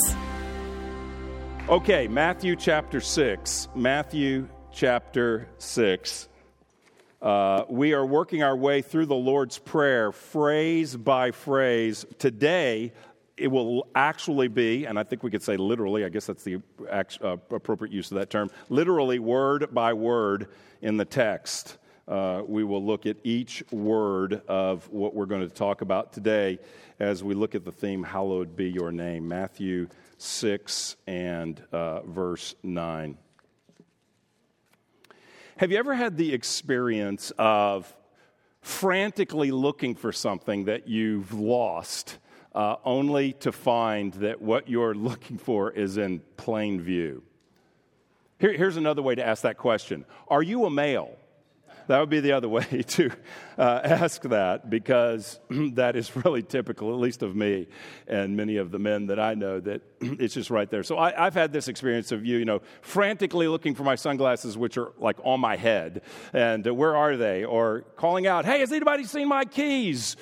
Okay, 1.68 2.07
Matthew 2.07 2.55
chapter 2.55 3.00
6. 3.00 3.68
Matthew 3.75 4.48
chapter 4.70 5.48
6. 5.59 6.29
Uh, 7.21 7.64
we 7.69 7.95
are 7.95 8.07
working 8.07 8.45
our 8.45 8.57
way 8.57 8.80
through 8.80 9.07
the 9.07 9.14
Lord's 9.14 9.59
Prayer 9.59 10.12
phrase 10.12 10.96
by 10.96 11.32
phrase. 11.32 12.07
Today, 12.18 12.93
it 13.36 13.49
will 13.49 13.89
actually 13.95 14.46
be, 14.46 14.85
and 14.85 14.96
I 14.96 15.03
think 15.03 15.25
we 15.25 15.31
could 15.31 15.43
say 15.43 15.57
literally, 15.57 16.04
I 16.04 16.11
guess 16.11 16.26
that's 16.26 16.45
the 16.45 16.61
uh, 16.89 17.36
appropriate 17.50 17.93
use 17.93 18.12
of 18.12 18.18
that 18.18 18.31
term, 18.31 18.50
literally 18.68 19.18
word 19.18 19.75
by 19.75 19.95
word 19.95 20.49
in 20.81 20.96
the 20.96 21.04
text. 21.04 21.79
Uh, 22.07 22.43
we 22.46 22.62
will 22.62 22.85
look 22.85 23.04
at 23.04 23.17
each 23.25 23.64
word 23.73 24.40
of 24.46 24.89
what 24.89 25.12
we're 25.12 25.26
going 25.26 25.46
to 25.46 25.54
talk 25.54 25.81
about 25.81 26.12
today 26.12 26.59
as 27.00 27.25
we 27.25 27.35
look 27.35 27.57
at 27.57 27.64
the 27.64 27.73
theme, 27.73 28.04
Hallowed 28.04 28.54
Be 28.54 28.71
Your 28.71 28.93
Name, 28.93 29.26
Matthew 29.26 29.89
6 30.18 30.96
and 31.09 31.61
uh, 31.73 32.03
verse 32.03 32.55
9. 32.62 33.19
Have 35.58 35.72
you 35.72 35.78
ever 35.78 35.92
had 35.92 36.17
the 36.17 36.34
experience 36.34 37.33
of 37.36 37.92
frantically 38.61 39.50
looking 39.50 39.97
for 39.97 40.12
something 40.12 40.67
that 40.67 40.86
you've 40.86 41.33
lost, 41.33 42.19
uh, 42.55 42.77
only 42.84 43.33
to 43.33 43.50
find 43.50 44.12
that 44.14 44.41
what 44.41 44.69
you're 44.69 44.95
looking 45.09 45.36
for 45.36 45.73
is 45.73 45.97
in 45.97 46.20
plain 46.36 46.81
view? 46.81 47.25
Here, 48.39 48.53
here's 48.53 48.77
another 48.77 49.03
way 49.03 49.17
to 49.17 49.27
ask 49.27 49.42
that 49.42 49.59
question 49.59 50.05
Are 50.29 50.45
you 50.45 50.64
a 50.64 50.70
male? 50.70 51.17
That 51.89 52.00
would 52.00 52.11
be 52.11 52.20
the 52.20 52.33
other 52.33 52.48
way 52.58 52.84
to 52.86 53.11
uh, 53.56 53.81
ask 53.83 54.22
that 54.22 54.70
because 54.70 55.41
that 55.50 55.97
is 55.97 56.14
really 56.14 56.42
typical, 56.42 56.92
at 56.92 57.00
least 57.00 57.22
of 57.22 57.34
me 57.34 57.67
and 58.06 58.36
many 58.36 58.56
of 58.56 58.70
the 58.70 58.78
men 58.78 59.06
that 59.06 59.19
I 59.19 59.34
know, 59.34 59.58
that 59.61 59.83
it's 60.00 60.34
just 60.34 60.50
right 60.50 60.70
there. 60.70 60.83
So 60.83 60.98
I, 60.98 61.12
have 61.12 61.34
had 61.34 61.53
this 61.53 61.67
experience 61.67 62.12
of 62.12 62.25
you, 62.25 62.36
you 62.36 62.45
know, 62.45 62.61
frantically 62.83 63.48
looking 63.48 63.75
for 63.75 63.83
my 63.83 63.97
sunglasses, 63.97 64.56
which 64.56 64.77
are 64.77 64.92
like 64.98 65.17
on 65.25 65.41
my 65.41 65.56
head, 65.56 66.03
and 66.33 66.67
uh, 66.67 66.75
where 66.75 66.95
are 66.95 67.17
they? 67.17 67.45
Or 67.45 67.83
calling 67.97 68.27
out, 68.27 68.45
hey, 68.45 68.61
has 68.61 68.70
anybody 68.70 69.05
seen 69.05 69.28
my 69.28 69.45
keys? 69.45 70.17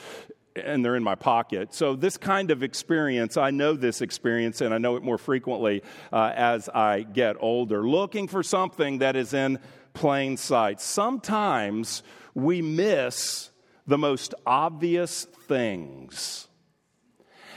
and 0.65 0.83
they're 0.83 0.97
in 0.97 1.05
my 1.05 1.15
pocket. 1.15 1.75
So, 1.75 1.95
this 1.95 2.17
kind 2.17 2.51
of 2.51 2.63
experience, 2.63 3.37
I 3.37 3.51
know 3.51 3.75
this 3.75 4.01
experience, 4.01 4.63
and 4.63 4.73
I 4.73 4.79
know 4.79 4.97
it 4.97 5.03
more 5.03 5.19
frequently 5.19 5.83
uh, 6.11 6.33
as 6.35 6.71
I 6.71 7.03
get 7.03 7.37
older, 7.41 7.87
looking 7.87 8.27
for 8.27 8.43
something 8.43 8.99
that 8.99 9.17
is 9.17 9.35
in 9.35 9.59
plain 9.97 10.37
sight. 10.37 10.79
Sometimes 10.79 12.03
we 12.35 12.61
miss 12.61 13.51
the 13.87 13.97
most 13.97 14.35
obvious 14.45 15.25
things. 15.49 16.49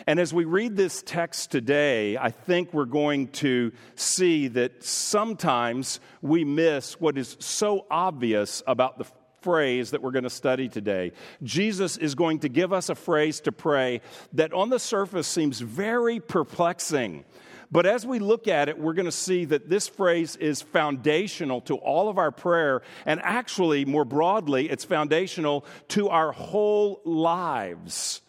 And 0.08 0.20
as 0.22 0.34
we 0.34 0.46
read 0.46 0.78
this 0.78 1.04
text 1.06 1.52
today, 1.52 2.18
I 2.18 2.32
think 2.32 2.74
we're 2.74 2.86
going 2.86 3.28
to 3.44 3.74
see 3.96 4.48
that 4.48 4.84
sometimes 4.84 6.00
we 6.22 6.46
miss 6.46 7.00
what 7.00 7.18
is 7.18 7.36
so 7.40 7.86
obvious 7.92 8.64
about 8.66 8.98
the 8.98 9.06
phrase 9.42 9.92
that 9.92 10.02
we're 10.02 10.12
going 10.12 10.24
to 10.24 10.30
study 10.30 10.70
today. 10.70 11.12
Jesus 11.44 11.98
is 11.98 12.16
going 12.16 12.40
to 12.40 12.50
give 12.50 12.72
us 12.72 12.90
a 12.90 12.96
phrase 12.96 13.42
to 13.42 13.52
pray 13.52 14.00
that 14.34 14.54
on 14.54 14.70
the 14.70 14.80
surface 14.80 15.28
seems 15.28 15.60
very 15.60 16.22
perplexing. 16.22 17.26
But 17.72 17.86
as 17.86 18.06
we 18.06 18.18
look 18.20 18.48
at 18.48 18.68
it, 18.68 18.80
we're 18.80 18.94
going 18.94 19.06
to 19.06 19.12
see 19.12 19.46
that 19.46 19.70
this 19.70 19.88
phrase 19.88 20.36
is 20.36 20.62
foundational 20.62 21.62
to 21.62 21.76
all 21.76 22.10
of 22.10 22.18
our 22.18 22.32
prayer. 22.32 22.82
And 23.06 23.22
actually, 23.24 23.86
more 23.86 24.06
broadly, 24.06 24.70
it's 24.70 24.84
foundational 24.84 25.66
to 25.90 26.10
our 26.10 26.32
whole 26.32 27.02
lives. 27.06 28.22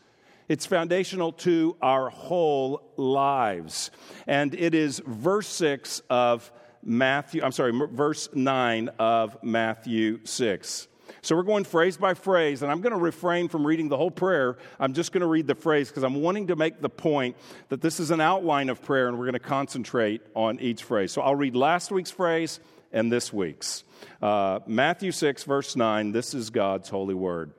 It's 0.48 0.66
foundational 0.66 1.32
to 1.32 1.76
our 1.80 2.10
whole 2.10 2.82
lives. 2.96 3.90
And 4.26 4.54
it 4.54 4.74
is 4.74 5.00
verse 5.06 5.48
6 5.48 6.02
of 6.10 6.50
Matthew, 6.82 7.42
I'm 7.42 7.52
sorry, 7.52 7.72
verse 7.92 8.28
9 8.34 8.88
of 8.98 9.42
Matthew 9.42 10.20
6. 10.24 10.88
So 11.22 11.36
we're 11.36 11.42
going 11.42 11.64
phrase 11.64 11.96
by 11.96 12.14
phrase, 12.14 12.62
and 12.62 12.70
I'm 12.70 12.80
going 12.80 12.92
to 12.92 12.98
refrain 12.98 13.48
from 13.48 13.66
reading 13.66 13.88
the 13.88 13.96
whole 13.96 14.10
prayer. 14.10 14.56
I'm 14.78 14.94
just 14.94 15.12
going 15.12 15.22
to 15.22 15.26
read 15.26 15.46
the 15.46 15.54
phrase 15.54 15.88
because 15.88 16.02
I'm 16.02 16.20
wanting 16.22 16.48
to 16.48 16.56
make 16.56 16.80
the 16.80 16.88
point 16.88 17.36
that 17.68 17.80
this 17.80 18.00
is 18.00 18.10
an 18.10 18.20
outline 18.20 18.68
of 18.68 18.82
prayer 18.82 19.08
and 19.08 19.18
we're 19.18 19.26
going 19.26 19.32
to 19.34 19.38
concentrate 19.40 20.22
on 20.34 20.58
each 20.60 20.84
phrase. 20.84 21.12
So 21.12 21.22
I'll 21.22 21.34
read 21.34 21.56
last 21.56 21.90
week's 21.90 22.10
phrase 22.10 22.60
and 22.92 23.10
this 23.10 23.32
week's. 23.32 23.84
Uh, 24.20 24.60
Matthew 24.66 25.12
6, 25.12 25.44
verse 25.44 25.76
9, 25.76 26.12
this 26.12 26.34
is 26.34 26.50
God's 26.50 26.88
holy 26.88 27.14
word. 27.14 27.52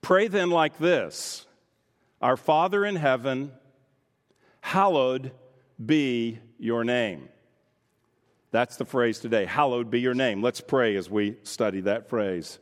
Pray 0.00 0.28
then 0.28 0.50
like 0.50 0.78
this 0.78 1.46
Our 2.20 2.36
Father 2.36 2.84
in 2.84 2.96
heaven, 2.96 3.52
hallowed 4.60 5.32
be 5.84 6.38
your 6.58 6.84
name. 6.84 7.28
That's 8.56 8.78
the 8.78 8.86
phrase 8.86 9.18
today. 9.18 9.44
Hallowed 9.44 9.90
be 9.90 10.00
your 10.00 10.14
name. 10.14 10.40
Let's 10.40 10.62
pray 10.62 10.96
as 10.96 11.10
we 11.10 11.36
study 11.42 11.82
that 11.82 12.08
phrase. 12.08 12.58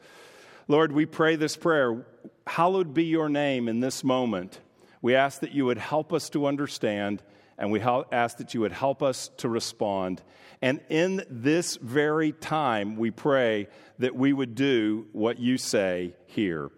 Lord, 0.66 0.90
we 0.90 1.06
pray 1.06 1.36
this 1.36 1.56
prayer. 1.56 2.04
Hallowed 2.48 2.92
be 2.94 3.04
your 3.04 3.28
name 3.28 3.68
in 3.68 3.78
this 3.78 4.02
moment. 4.02 4.58
We 5.02 5.14
ask 5.14 5.42
that 5.42 5.52
you 5.52 5.66
would 5.66 5.78
help 5.78 6.12
us 6.12 6.30
to 6.30 6.46
understand, 6.46 7.22
and 7.58 7.70
we 7.70 7.80
ask 7.80 8.38
that 8.38 8.54
you 8.54 8.60
would 8.62 8.72
help 8.72 9.04
us 9.04 9.30
to 9.36 9.48
respond. 9.48 10.20
And 10.60 10.80
in 10.88 11.22
this 11.30 11.76
very 11.76 12.32
time, 12.32 12.96
we 12.96 13.12
pray 13.12 13.68
that 14.00 14.16
we 14.16 14.32
would 14.32 14.56
do 14.56 15.06
what 15.12 15.38
you 15.38 15.58
say 15.58 16.16
here. 16.26 16.72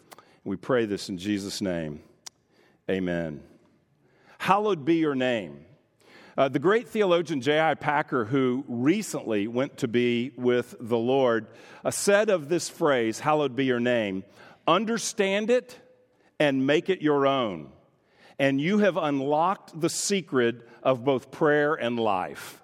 We 0.45 0.57
pray 0.57 0.85
this 0.85 1.09
in 1.09 1.17
Jesus' 1.17 1.63
name. 1.63 2.03
Amen. 2.91 3.43
Hallowed 4.37 4.85
be 4.85 4.97
your 4.97 5.15
name. 5.15 5.65
Uh, 6.37 6.49
the 6.49 6.59
great 6.59 6.87
theologian 6.87 7.41
J.I. 7.41 7.77
Packer, 7.77 8.27
who 8.27 8.63
recently 8.69 9.49
went 9.49 9.79
to 9.79 9.89
be 9.89 10.33
with 10.37 10.75
the 10.79 10.99
Lord, 10.99 11.47
uh, 11.83 11.91
said 11.91 12.29
of 12.29 12.51
this 12.51 12.69
phrase, 12.69 13.21
Hallowed 13.21 13.57
be 13.57 13.65
your 13.65 13.81
name, 13.81 14.23
understand 14.67 15.49
it 15.49 15.81
and 16.39 16.67
make 16.67 16.91
it 16.91 17.01
your 17.01 17.27
own. 17.27 17.71
And 18.39 18.61
you 18.61 18.79
have 18.79 18.99
unlocked 18.99 19.81
the 19.81 19.89
secret 19.89 20.69
of 20.83 21.05
both 21.05 21.31
prayer 21.31 21.73
and 21.73 21.99
life. 21.99 22.63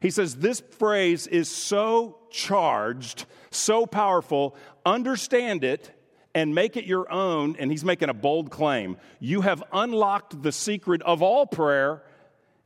He 0.00 0.10
says 0.10 0.36
this 0.36 0.60
phrase 0.60 1.26
is 1.26 1.50
so 1.50 2.16
charged, 2.30 3.24
so 3.50 3.86
powerful. 3.86 4.54
Understand 4.86 5.64
it 5.64 5.90
and 6.32 6.54
make 6.54 6.76
it 6.76 6.84
your 6.84 7.10
own. 7.10 7.56
And 7.58 7.72
he's 7.72 7.84
making 7.84 8.08
a 8.08 8.14
bold 8.14 8.52
claim. 8.52 8.98
You 9.18 9.40
have 9.40 9.64
unlocked 9.72 10.44
the 10.44 10.52
secret 10.52 11.02
of 11.02 11.22
all 11.22 11.44
prayer 11.44 12.04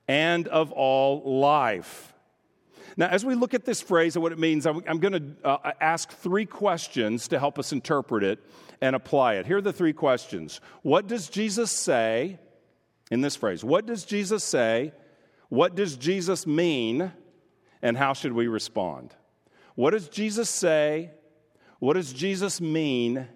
and 0.08 0.48
of 0.48 0.72
all 0.72 1.40
life. 1.40 2.12
Now, 2.96 3.08
as 3.08 3.24
we 3.24 3.34
look 3.34 3.54
at 3.54 3.64
this 3.64 3.80
phrase 3.80 4.14
and 4.14 4.22
what 4.22 4.32
it 4.32 4.38
means, 4.38 4.66
I'm, 4.66 4.98
going 5.00 5.12
to 5.12 5.48
uh, 5.48 5.72
ask 5.80 6.12
three 6.12 6.46
questions 6.46 7.28
to 7.28 7.38
help 7.38 7.58
us 7.58 7.72
interpret 7.72 8.22
it 8.22 8.38
and 8.80 8.94
apply 8.94 9.34
it. 9.34 9.46
Here 9.46 9.56
are 9.56 9.62
the 9.62 9.72
three 9.72 9.92
questions 9.92 10.60
What 10.82 11.06
does 11.06 11.28
Jesus 11.28 11.70
say 11.72 12.38
in 13.10 13.20
this 13.20 13.36
phrase? 13.36 13.64
What 13.64 13.86
does 13.86 14.04
Jesus 14.04 14.44
say? 14.44 14.92
What 15.48 15.74
does 15.74 15.96
Jesus 15.96 16.46
mean? 16.46 17.12
And 17.82 17.96
how 17.96 18.14
should 18.14 18.32
we 18.32 18.46
respond? 18.46 19.14
What 19.74 19.90
does 19.90 20.08
Jesus 20.08 20.48
say? 20.48 21.10
What 21.80 21.94
does 21.94 22.12
Jesus 22.12 22.60
mean? 22.60 23.28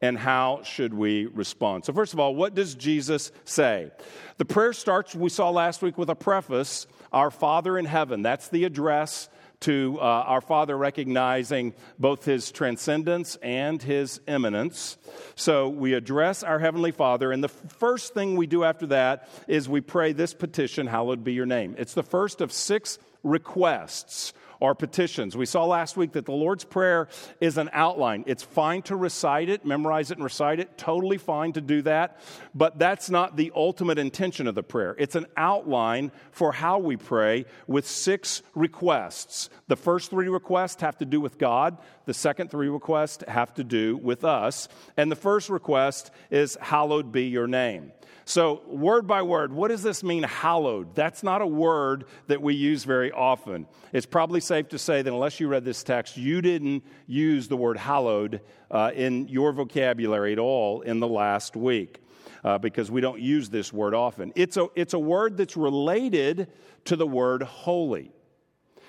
And 0.00 0.18
how 0.18 0.62
should 0.62 0.92
we 0.92 1.26
respond? 1.26 1.84
So, 1.84 1.92
first 1.92 2.12
of 2.12 2.20
all, 2.20 2.34
what 2.34 2.54
does 2.54 2.74
Jesus 2.74 3.32
say? 3.44 3.90
The 4.36 4.44
prayer 4.44 4.72
starts, 4.72 5.14
we 5.14 5.30
saw 5.30 5.50
last 5.50 5.82
week, 5.82 5.96
with 5.96 6.10
a 6.10 6.14
preface 6.14 6.86
Our 7.12 7.30
Father 7.30 7.78
in 7.78 7.86
heaven. 7.86 8.22
That's 8.22 8.48
the 8.48 8.64
address 8.64 9.28
to 9.60 9.96
uh, 9.98 10.04
our 10.04 10.42
Father, 10.42 10.76
recognizing 10.76 11.72
both 11.98 12.26
his 12.26 12.52
transcendence 12.52 13.36
and 13.36 13.82
his 13.82 14.20
immanence. 14.28 14.98
So, 15.34 15.68
we 15.68 15.94
address 15.94 16.42
our 16.42 16.58
Heavenly 16.58 16.92
Father, 16.92 17.32
and 17.32 17.42
the 17.42 17.48
first 17.48 18.12
thing 18.12 18.36
we 18.36 18.46
do 18.46 18.64
after 18.64 18.86
that 18.88 19.28
is 19.48 19.68
we 19.68 19.80
pray 19.80 20.12
this 20.12 20.34
petition 20.34 20.86
Hallowed 20.86 21.24
be 21.24 21.32
your 21.32 21.46
name. 21.46 21.74
It's 21.78 21.94
the 21.94 22.02
first 22.02 22.42
of 22.42 22.52
six 22.52 22.98
requests 23.22 24.34
or 24.60 24.74
petitions. 24.74 25.36
We 25.36 25.46
saw 25.46 25.64
last 25.64 25.96
week 25.96 26.12
that 26.12 26.26
the 26.26 26.32
Lord's 26.32 26.64
Prayer 26.64 27.08
is 27.40 27.58
an 27.58 27.70
outline. 27.72 28.24
It's 28.26 28.42
fine 28.42 28.82
to 28.82 28.96
recite 28.96 29.48
it, 29.48 29.64
memorize 29.64 30.10
it, 30.10 30.18
and 30.18 30.24
recite 30.24 30.60
it. 30.60 30.76
Totally 30.78 31.18
fine 31.18 31.52
to 31.52 31.60
do 31.60 31.82
that. 31.82 32.20
But 32.54 32.78
that's 32.78 33.10
not 33.10 33.36
the 33.36 33.52
ultimate 33.54 33.98
intention 33.98 34.46
of 34.46 34.54
the 34.54 34.62
prayer. 34.62 34.94
It's 34.98 35.14
an 35.14 35.26
outline 35.36 36.12
for 36.30 36.52
how 36.52 36.78
we 36.78 36.96
pray 36.96 37.44
with 37.66 37.86
six 37.86 38.42
requests. 38.54 39.50
The 39.68 39.76
first 39.76 40.10
three 40.10 40.28
requests 40.28 40.80
have 40.82 40.98
to 40.98 41.04
do 41.04 41.20
with 41.20 41.38
God, 41.38 41.78
the 42.06 42.14
second 42.14 42.50
three 42.50 42.68
requests 42.68 43.24
have 43.26 43.52
to 43.54 43.64
do 43.64 43.96
with 43.96 44.24
us. 44.24 44.68
And 44.96 45.10
the 45.10 45.16
first 45.16 45.50
request 45.50 46.10
is, 46.30 46.56
Hallowed 46.60 47.12
be 47.12 47.24
your 47.24 47.46
name. 47.46 47.92
So, 48.24 48.62
word 48.66 49.06
by 49.06 49.22
word, 49.22 49.52
what 49.52 49.68
does 49.68 49.82
this 49.82 50.02
mean, 50.02 50.24
hallowed? 50.24 50.94
That's 50.94 51.22
not 51.22 51.42
a 51.42 51.46
word 51.46 52.06
that 52.26 52.42
we 52.42 52.54
use 52.54 52.84
very 52.84 53.12
often. 53.12 53.66
It's 53.92 54.06
probably 54.06 54.40
safe 54.40 54.68
to 54.70 54.78
say 54.78 55.02
that 55.02 55.12
unless 55.12 55.38
you 55.38 55.48
read 55.48 55.64
this 55.64 55.82
text, 55.82 56.16
you 56.16 56.42
didn't 56.42 56.84
use 57.06 57.48
the 57.48 57.56
word 57.56 57.76
hallowed 57.76 58.40
uh, 58.70 58.90
in 58.94 59.28
your 59.28 59.52
vocabulary 59.52 60.32
at 60.32 60.38
all 60.38 60.80
in 60.80 61.00
the 61.00 61.08
last 61.08 61.56
week. 61.56 62.02
Uh, 62.44 62.58
because 62.58 62.92
we 62.92 63.00
don't 63.00 63.20
use 63.20 63.48
this 63.48 63.72
word 63.72 63.92
often. 63.92 64.32
It's 64.36 64.56
a, 64.56 64.68
it's 64.76 64.94
a 64.94 64.98
word 64.98 65.36
that's 65.36 65.56
related 65.56 66.48
to 66.84 66.94
the 66.94 67.06
word 67.06 67.42
holy. 67.42 68.12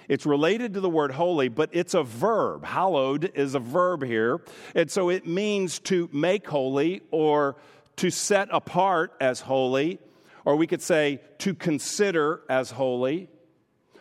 It's 0.08 0.26
related 0.26 0.74
to 0.76 0.80
the 0.80 0.90
word 0.90 1.12
holy, 1.12 1.50
but 1.50 1.70
it's 1.74 1.94
a 1.94 2.04
verb. 2.04 2.64
Hallowed 2.64 3.32
is 3.36 3.56
a 3.56 3.60
verb 3.60 4.04
here. 4.04 4.42
And 4.74 4.90
so 4.90 5.10
it 5.10 5.28
means 5.28 5.80
to 5.80 6.10
make 6.14 6.48
holy 6.48 7.02
or 7.12 7.58
to 7.98 8.10
set 8.10 8.48
apart 8.52 9.14
as 9.20 9.42
holy, 9.42 10.00
or 10.46 10.56
we 10.56 10.68
could 10.68 10.82
say 10.82 11.22
to 11.40 11.54
consider 11.54 12.42
as 12.50 12.72
holy, 12.72 13.30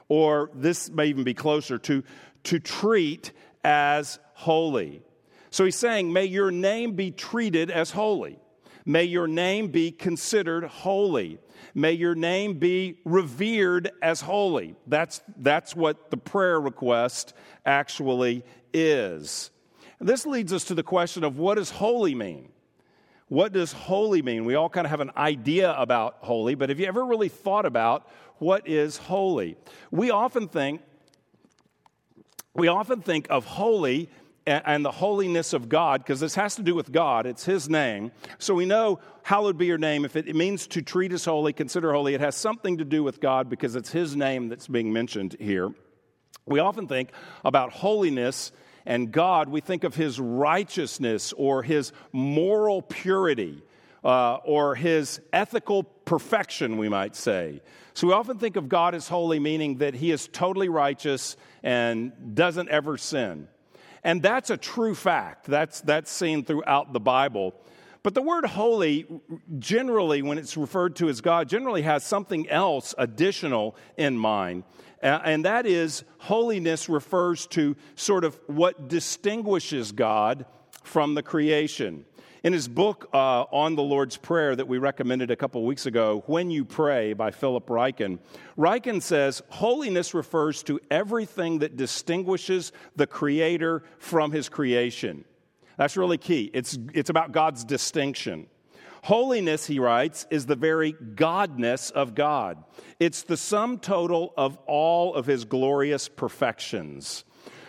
or 0.09 0.51
this 0.55 0.89
may 0.91 1.07
even 1.07 1.25
be 1.25 1.35
closer 1.35 1.79
to, 1.79 2.05
to 2.45 2.61
treat 2.61 3.33
as 3.65 4.19
holy. 4.35 5.03
So 5.51 5.65
he's 5.65 5.77
saying, 5.77 6.13
May 6.13 6.27
your 6.27 6.51
name 6.51 6.93
be 6.93 7.11
treated 7.11 7.71
as 7.71 7.91
holy. 7.91 8.39
May 8.85 9.05
your 9.05 9.27
name 9.27 9.69
be 9.69 9.91
considered 9.91 10.65
holy. 10.65 11.39
May 11.75 11.93
your 11.93 12.15
name 12.15 12.59
be 12.59 13.01
revered 13.05 13.91
as 14.01 14.21
holy. 14.21 14.77
That's, 14.87 15.21
that's 15.37 15.75
what 15.75 16.11
the 16.11 16.17
prayer 16.17 16.61
request 16.61 17.35
actually 17.65 18.45
is. 18.73 19.51
This 20.01 20.25
leads 20.25 20.53
us 20.53 20.65
to 20.65 20.75
the 20.75 20.85
question 20.85 21.25
of 21.25 21.39
what 21.39 21.57
does 21.57 21.71
holy 21.71 22.15
mean? 22.15 22.51
What 23.28 23.52
does 23.52 23.73
holy 23.73 24.23
mean? 24.23 24.44
We 24.44 24.55
all 24.55 24.69
kind 24.69 24.87
of 24.87 24.90
have 24.90 25.00
an 25.00 25.11
idea 25.17 25.73
about 25.73 26.19
holy, 26.20 26.55
but 26.55 26.69
have 26.69 26.78
you 26.78 26.87
ever 26.87 27.05
really 27.05 27.28
thought 27.28 27.67
about 27.67 28.08
what 28.38 28.69
is 28.69 28.96
holy? 28.96 29.56
We 29.90 30.11
often 30.11 30.49
think 30.49 30.82
we 32.55 32.69
often 32.69 33.02
think 33.02 33.26
of 33.28 33.44
holy 33.44 34.08
and 34.46 34.84
the 34.84 34.93
holiness 34.93 35.52
of 35.52 35.69
God, 35.69 36.02
because 36.02 36.20
this 36.20 36.37
has 36.37 36.55
to 36.55 36.62
do 36.62 36.75
with 36.75 36.93
God, 36.93 37.26
it's 37.26 37.44
His 37.44 37.69
name. 37.69 38.12
So 38.38 38.55
we 38.55 38.64
know, 38.64 39.00
hallowed 39.25 39.58
be 39.58 39.67
your 39.67 39.76
name. 39.76 40.05
If 40.05 40.14
it, 40.14 40.32
means 40.37 40.69
to 40.69 40.82
treat 40.82 41.12
us 41.12 41.25
holy, 41.25 41.52
consider 41.52 41.93
holy, 41.93 42.14
it 42.14 42.20
has 42.20 42.37
something 42.37 42.78
to 42.78 42.84
do 42.84 43.02
with 43.02 43.20
God 43.20 43.50
because 43.50 43.75
it's 43.75 43.90
His 43.90 44.14
name 44.14 44.49
that's 44.49 44.69
being 44.69 44.93
mentioned 44.93 45.37
here. 45.40 45.75
We 46.46 46.61
often 46.61 46.87
think 46.87 47.11
about 47.44 47.73
holiness 47.73 48.52
and 48.87 49.11
God, 49.11 49.49
we 49.49 49.61
think 49.61 49.83
of 49.83 49.97
his 49.97 50.21
righteousness 50.21 51.33
or 51.37 51.65
his 51.65 51.93
moral 52.12 52.83
purity 52.83 53.62
uh, 54.05 54.37
or 54.44 54.77
his 54.77 55.21
ethical 55.33 55.83
perfection, 55.83 56.79
we 56.79 56.88
might 56.88 57.17
say. 57.17 57.61
So 57.94 58.06
we 58.06 58.12
often 58.12 58.38
think 58.38 58.55
of 58.55 58.69
God 58.69 58.94
as 58.94 59.09
holy, 59.09 59.41
meaning 59.41 59.79
that 59.79 59.94
he 59.94 60.12
is 60.12 60.29
totally 60.29 60.69
righteous 60.69 61.37
and 61.65 62.35
doesn't 62.35 62.69
ever 62.69 62.97
sin. 62.97 63.49
And 64.05 64.23
that's 64.23 64.50
a 64.50 64.56
true 64.56 64.94
fact. 64.94 65.47
That's, 65.47 65.81
that's 65.81 66.11
seen 66.11 66.44
throughout 66.44 66.93
the 66.93 67.00
Bible. 67.00 67.55
But 68.05 68.15
the 68.15 68.23
word 68.23 68.44
holy, 68.44 69.05
generally, 69.59 70.23
when 70.23 70.38
it's 70.38 70.56
referred 70.56 70.94
to 70.97 71.09
as 71.09 71.21
God, 71.21 71.49
generally 71.49 71.83
has 71.83 72.05
something 72.05 72.49
else 72.49 72.94
additional 72.97 73.75
in 73.97 74.17
mind. 74.17 74.62
And 75.03 75.45
that 75.45 75.67
is, 75.67 76.05
holiness 76.19 76.89
refers 76.89 77.47
to 77.49 77.77
sort 77.95 78.25
of 78.25 78.39
what 78.47 78.89
distinguishes 78.89 79.93
God 79.93 80.47
from 80.83 81.15
the 81.15 81.23
creation. 81.23 82.05
In 82.43 82.53
his 82.53 82.69
book 82.69 83.09
uh, 83.13 83.43
on 83.51 83.75
the 83.75 83.83
Lord's 83.83 84.17
Prayer 84.17 84.55
that 84.55 84.69
we 84.69 84.79
recommended 84.79 85.33
a 85.33 85.37
couple 85.37 85.65
weeks 85.65 85.87
ago, 85.87 86.23
When 86.27 86.51
You 86.51 86.65
Pray 86.65 87.13
by 87.13 87.33
Philip 87.33 87.67
Ryken, 87.67 88.21
Ryken 88.57 89.03
says, 89.03 89.43
Holiness 89.49 90.15
refers 90.15 90.63
to 90.65 90.79
everything 90.89 91.59
that 91.59 91.77
distinguishes 91.77 92.71
the 92.95 93.07
Creator 93.07 93.83
from 93.99 94.31
his 94.31 94.49
creation. 94.49 95.25
That's 95.77 95.97
really 95.97 96.19
key. 96.19 96.51
It's, 96.55 96.79
it's 96.95 97.11
about 97.11 97.33
God's 97.33 97.65
distinction. 97.65 98.47
Holiness, 99.05 99.67
he 99.67 99.79
writes, 99.79 100.27
is 100.31 100.47
the 100.47 100.57
very 100.57 100.93
godness 100.93 101.91
of 101.93 102.15
God. 102.15 102.63
It's 102.99 103.23
the 103.23 103.37
sum 103.37 103.79
total 103.79 104.33
of 104.37 104.59
all 104.67 105.15
of 105.15 105.27
his 105.27 105.45
glorious 105.45 106.09
perfections. 106.09 107.25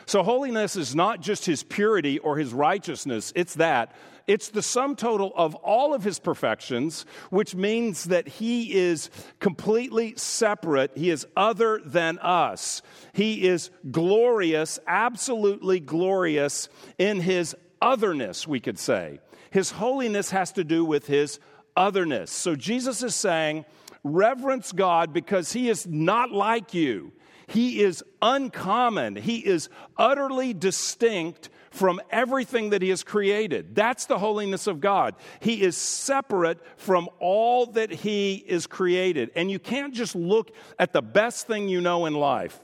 So, 0.05 0.23
holiness 0.23 0.77
is 0.77 0.95
not 0.95 1.19
just 1.19 1.45
his 1.45 1.63
purity 1.63 2.17
or 2.19 2.37
his 2.37 2.53
righteousness, 2.53 3.33
it's 3.35 3.55
that. 3.55 3.93
It's 4.25 4.49
the 4.49 4.61
sum 4.61 4.97
total 4.97 5.31
of 5.35 5.55
all 5.55 5.93
of 5.93 6.03
his 6.03 6.19
perfections, 6.19 7.05
which 7.29 7.55
means 7.55 8.05
that 8.05 8.27
he 8.27 8.73
is 8.73 9.09
completely 9.39 10.15
separate. 10.17 10.91
He 10.95 11.09
is 11.09 11.25
other 11.37 11.79
than 11.83 12.19
us. 12.19 12.81
He 13.13 13.47
is 13.47 13.69
glorious, 13.89 14.79
absolutely 14.85 15.79
glorious 15.79 16.67
in 16.97 17.21
his 17.21 17.55
otherness, 17.81 18.45
we 18.45 18.59
could 18.59 18.79
say. 18.79 19.19
His 19.51 19.71
holiness 19.71 20.31
has 20.31 20.51
to 20.53 20.63
do 20.63 20.83
with 20.85 21.07
his 21.07 21.39
otherness. 21.75 22.31
So 22.31 22.55
Jesus 22.55 23.03
is 23.03 23.15
saying, 23.15 23.65
reverence 24.03 24.71
God 24.71 25.13
because 25.13 25.53
he 25.53 25.69
is 25.69 25.85
not 25.87 26.31
like 26.31 26.73
you. 26.73 27.13
He 27.47 27.81
is 27.81 28.03
uncommon. 28.21 29.15
He 29.15 29.37
is 29.37 29.69
utterly 29.97 30.53
distinct 30.53 31.49
from 31.71 32.01
everything 32.09 32.71
that 32.71 32.81
he 32.81 32.89
has 32.89 33.03
created. 33.03 33.75
That's 33.75 34.05
the 34.05 34.17
holiness 34.17 34.67
of 34.67 34.81
God. 34.81 35.15
He 35.39 35.61
is 35.61 35.77
separate 35.77 36.59
from 36.77 37.07
all 37.19 37.67
that 37.67 37.91
he 37.91 38.35
is 38.35 38.67
created. 38.67 39.31
And 39.35 39.49
you 39.49 39.59
can't 39.59 39.93
just 39.93 40.15
look 40.15 40.51
at 40.77 40.91
the 40.91 41.01
best 41.01 41.47
thing 41.47 41.69
you 41.69 41.79
know 41.79 42.05
in 42.05 42.15
life. 42.15 42.59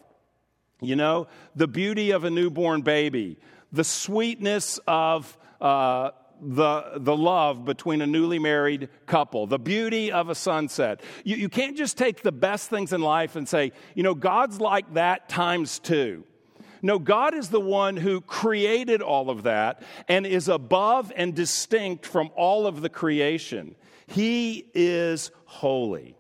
You 0.82 0.98
know, 0.98 1.28
the 1.56 1.68
beauty 1.68 2.12
of 2.12 2.26
a 2.26 2.30
newborn 2.30 2.82
baby, 2.82 3.38
the 3.72 3.86
sweetness 3.86 4.80
of 4.86 5.38
uh, 5.62 6.12
the, 6.42 6.94
the 6.98 7.16
love 7.16 7.66
between 7.66 8.02
a 8.02 8.08
newly 8.08 8.40
married 8.40 8.90
couple, 9.06 9.48
the 9.48 9.60
beauty 9.60 10.12
of 10.12 10.30
a 10.30 10.36
sunset. 10.36 11.02
You, 11.24 11.36
you 11.36 11.50
can't 11.50 11.78
just 11.78 11.98
take 11.98 12.22
the 12.22 12.32
best 12.32 12.70
things 12.70 12.94
in 12.94 13.02
life 13.02 13.36
and 13.36 13.48
say, 13.48 13.72
you 13.96 14.04
know, 14.04 14.14
God's 14.14 14.60
like 14.60 14.94
that 14.94 15.30
times 15.30 15.80
two. 15.80 16.26
No, 16.82 17.00
God 17.00 17.34
is 17.34 17.48
the 17.48 17.62
one 17.62 17.96
who 17.96 18.20
created 18.20 19.02
all 19.02 19.30
of 19.30 19.44
that 19.44 19.82
and 20.10 20.28
is 20.28 20.50
above 20.50 21.14
and 21.16 21.34
distinct 21.34 22.06
from 22.06 22.30
all 22.36 22.68
of 22.68 22.82
the 22.82 22.90
creation. 22.90 23.76
He 24.06 24.66
is 24.74 25.32
holy. 25.46 26.18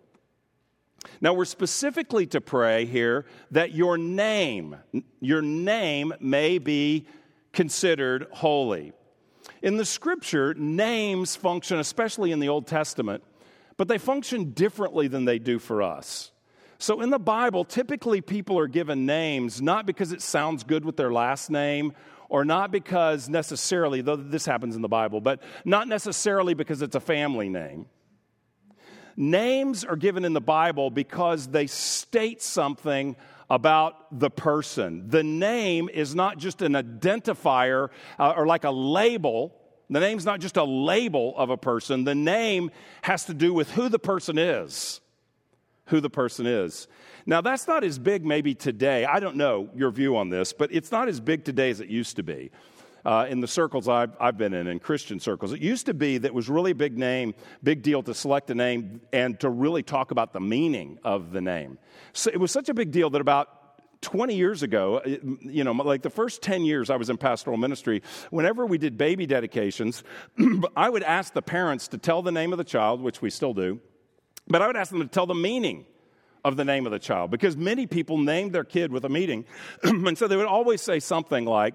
Now, 1.19 1.33
we're 1.33 1.45
specifically 1.45 2.25
to 2.27 2.39
pray 2.39 2.85
here 2.85 3.25
that 3.51 3.73
your 3.73 3.97
name, 3.97 4.77
your 5.19 5.41
name 5.41 6.13
may 6.19 6.59
be 6.59 7.07
considered 7.51 8.27
holy. 8.31 8.93
In 9.63 9.77
the 9.77 9.85
scripture, 9.85 10.53
names 10.53 11.37
function, 11.37 11.79
especially 11.79 12.33
in 12.33 12.39
the 12.39 12.49
Old 12.49 12.67
Testament, 12.67 13.23
but 13.77 13.87
they 13.87 13.97
function 13.97 14.51
differently 14.51 15.07
than 15.07 15.23
they 15.23 15.39
do 15.39 15.57
for 15.57 15.81
us. 15.81 16.31
So 16.79 16.99
in 16.99 17.11
the 17.11 17.17
Bible, 17.17 17.63
typically 17.63 18.19
people 18.19 18.59
are 18.59 18.67
given 18.67 19.05
names 19.05 19.61
not 19.61 19.85
because 19.85 20.11
it 20.11 20.21
sounds 20.21 20.65
good 20.65 20.83
with 20.83 20.97
their 20.97 21.13
last 21.13 21.49
name 21.49 21.93
or 22.27 22.43
not 22.43 22.71
because 22.71 23.29
necessarily, 23.29 24.01
though 24.01 24.17
this 24.17 24.45
happens 24.45 24.75
in 24.75 24.81
the 24.81 24.89
Bible, 24.89 25.21
but 25.21 25.41
not 25.63 25.87
necessarily 25.87 26.53
because 26.53 26.81
it's 26.81 26.95
a 26.95 26.99
family 26.99 27.47
name. 27.47 27.85
Names 29.15 29.85
are 29.85 29.95
given 29.95 30.25
in 30.25 30.33
the 30.33 30.41
Bible 30.41 30.89
because 30.89 31.47
they 31.47 31.67
state 31.67 32.41
something 32.41 33.15
about 33.53 34.19
the 34.19 34.31
person. 34.31 35.07
The 35.09 35.21
name 35.21 35.87
is 35.87 36.15
not 36.15 36.39
just 36.39 36.63
an 36.63 36.73
identifier 36.73 37.89
uh, 38.17 38.33
or 38.35 38.47
like 38.47 38.63
a 38.63 38.71
label. 38.71 39.53
The 39.91 39.99
name's 39.99 40.25
not 40.25 40.39
just 40.39 40.57
a 40.57 40.63
label 40.63 41.35
of 41.37 41.51
a 41.51 41.57
person. 41.57 42.03
The 42.03 42.15
name 42.15 42.71
has 43.03 43.25
to 43.25 43.33
do 43.35 43.53
with 43.53 43.69
who 43.69 43.89
the 43.89 43.99
person 43.99 44.39
is. 44.39 45.01
Who 45.87 45.99
the 45.99 46.09
person 46.09 46.47
is. 46.47 46.87
Now, 47.27 47.41
that's 47.41 47.67
not 47.67 47.83
as 47.83 47.99
big 47.99 48.25
maybe 48.25 48.55
today. 48.55 49.05
I 49.05 49.19
don't 49.19 49.35
know 49.35 49.69
your 49.75 49.91
view 49.91 50.17
on 50.17 50.29
this, 50.29 50.51
but 50.51 50.73
it's 50.73 50.91
not 50.91 51.07
as 51.07 51.19
big 51.19 51.45
today 51.45 51.69
as 51.69 51.79
it 51.79 51.89
used 51.89 52.15
to 52.15 52.23
be. 52.23 52.49
Uh, 53.05 53.27
in 53.29 53.41
the 53.41 53.47
circles 53.47 53.89
I've, 53.89 54.11
I've, 54.17 54.37
been 54.37 54.53
in, 54.53 54.65
in 54.67 54.79
Christian 54.79 55.19
circles. 55.19 55.51
It 55.51 55.59
used 55.59 55.87
to 55.87 55.93
be 55.93 56.19
that 56.19 56.33
was 56.33 56.47
really 56.47 56.71
a 56.71 56.75
big 56.75 56.97
name, 56.97 57.33
big 57.61 57.81
deal 57.81 58.01
to 58.03 58.13
select 58.13 58.49
a 58.49 58.55
name 58.55 59.01
and 59.11 59.37
to 59.41 59.49
really 59.49 59.83
talk 59.83 60.11
about 60.11 60.31
the 60.31 60.39
meaning 60.39 60.99
of 61.03 61.33
the 61.33 61.41
name. 61.41 61.79
So 62.13 62.31
it 62.33 62.39
was 62.39 62.51
such 62.51 62.69
a 62.69 62.73
big 62.73 62.91
deal 62.91 63.09
that 63.09 63.19
about 63.19 63.49
20 64.03 64.35
years 64.35 64.63
ago, 64.63 65.01
you 65.41 65.63
know, 65.63 65.71
like 65.71 66.01
the 66.01 66.09
first 66.09 66.41
10 66.41 66.65
years 66.65 66.89
I 66.89 66.97
was 66.97 67.09
in 67.09 67.17
pastoral 67.17 67.57
ministry, 67.57 68.03
whenever 68.29 68.65
we 68.65 68.77
did 68.77 68.97
baby 68.97 69.25
dedications, 69.25 70.03
I 70.75 70.89
would 70.89 71.03
ask 71.03 71.33
the 71.33 71.41
parents 71.41 71.87
to 71.89 71.97
tell 71.97 72.21
the 72.21 72.31
name 72.31 72.51
of 72.51 72.57
the 72.57 72.63
child, 72.63 73.01
which 73.01 73.21
we 73.21 73.29
still 73.29 73.53
do, 73.53 73.79
but 74.47 74.61
I 74.61 74.67
would 74.67 74.75
ask 74.75 74.91
them 74.91 75.01
to 75.01 75.07
tell 75.07 75.25
the 75.25 75.33
meaning 75.33 75.85
of 76.45 76.57
the 76.57 76.65
name 76.65 76.85
of 76.85 76.91
the 76.91 76.99
child 76.99 77.31
because 77.31 77.55
many 77.55 77.87
people 77.87 78.17
named 78.17 78.51
their 78.51 78.65
kid 78.65 78.91
with 78.91 79.05
a 79.05 79.09
meaning. 79.09 79.45
and 79.83 80.17
so 80.17 80.27
they 80.27 80.35
would 80.35 80.45
always 80.45 80.81
say 80.81 80.99
something 80.99 81.45
like, 81.45 81.73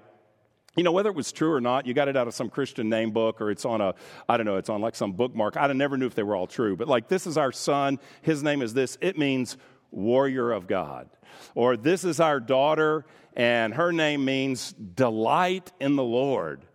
you 0.75 0.83
know, 0.83 0.91
whether 0.91 1.09
it 1.09 1.15
was 1.15 1.31
true 1.31 1.51
or 1.51 1.61
not, 1.61 1.87
you 1.87 1.93
got 1.93 2.07
it 2.07 2.15
out 2.15 2.27
of 2.27 2.33
some 2.33 2.49
Christian 2.49 2.89
name 2.89 3.11
book 3.11 3.41
or 3.41 3.51
it's 3.51 3.65
on 3.65 3.81
a, 3.81 3.95
I 4.27 4.37
don't 4.37 4.45
know, 4.45 4.57
it's 4.57 4.69
on 4.69 4.81
like 4.81 4.95
some 4.95 5.13
bookmark. 5.13 5.57
I 5.57 5.71
never 5.73 5.97
knew 5.97 6.05
if 6.05 6.15
they 6.15 6.23
were 6.23 6.35
all 6.35 6.47
true, 6.47 6.75
but 6.75 6.87
like, 6.87 7.07
this 7.07 7.25
is 7.25 7.37
our 7.37 7.51
son, 7.51 7.99
his 8.21 8.43
name 8.43 8.61
is 8.61 8.73
this. 8.73 8.97
It 9.01 9.17
means 9.17 9.57
warrior 9.91 10.51
of 10.51 10.67
God. 10.67 11.09
Or 11.55 11.77
this 11.77 12.03
is 12.03 12.19
our 12.19 12.39
daughter, 12.39 13.05
and 13.35 13.73
her 13.73 13.91
name 13.91 14.25
means 14.25 14.73
delight 14.73 15.71
in 15.79 15.95
the 15.95 16.03
Lord. 16.03 16.65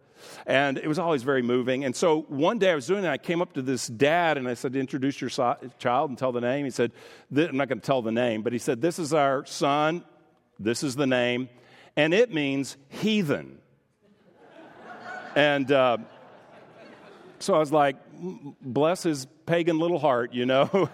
And 0.46 0.78
it 0.78 0.88
was 0.88 0.98
always 0.98 1.22
very 1.22 1.42
moving. 1.42 1.84
And 1.84 1.94
so 1.94 2.22
one 2.22 2.58
day 2.58 2.70
I 2.70 2.74
was 2.74 2.86
doing 2.86 3.04
it, 3.04 3.08
I 3.08 3.18
came 3.18 3.42
up 3.42 3.52
to 3.54 3.62
this 3.62 3.86
dad 3.86 4.38
and 4.38 4.48
I 4.48 4.54
said, 4.54 4.74
Introduce 4.74 5.20
your 5.20 5.30
child 5.30 6.10
and 6.10 6.18
tell 6.18 6.32
the 6.32 6.40
name. 6.40 6.64
He 6.64 6.70
said, 6.70 6.92
I'm 7.36 7.56
not 7.56 7.68
going 7.68 7.80
to 7.80 7.86
tell 7.86 8.00
the 8.00 8.12
name, 8.12 8.42
but 8.42 8.52
he 8.52 8.58
said, 8.58 8.80
This 8.80 8.98
is 8.98 9.12
our 9.12 9.44
son, 9.44 10.02
this 10.58 10.82
is 10.82 10.96
the 10.96 11.06
name, 11.06 11.50
and 11.96 12.14
it 12.14 12.32
means 12.32 12.76
heathen. 12.88 13.58
And 15.34 15.70
uh, 15.70 15.98
so 17.38 17.54
I 17.54 17.58
was 17.58 17.72
like, 17.72 17.96
bless 18.62 19.02
his 19.02 19.26
pagan 19.46 19.78
little 19.78 19.98
heart, 19.98 20.32
you 20.32 20.46
know. 20.46 20.88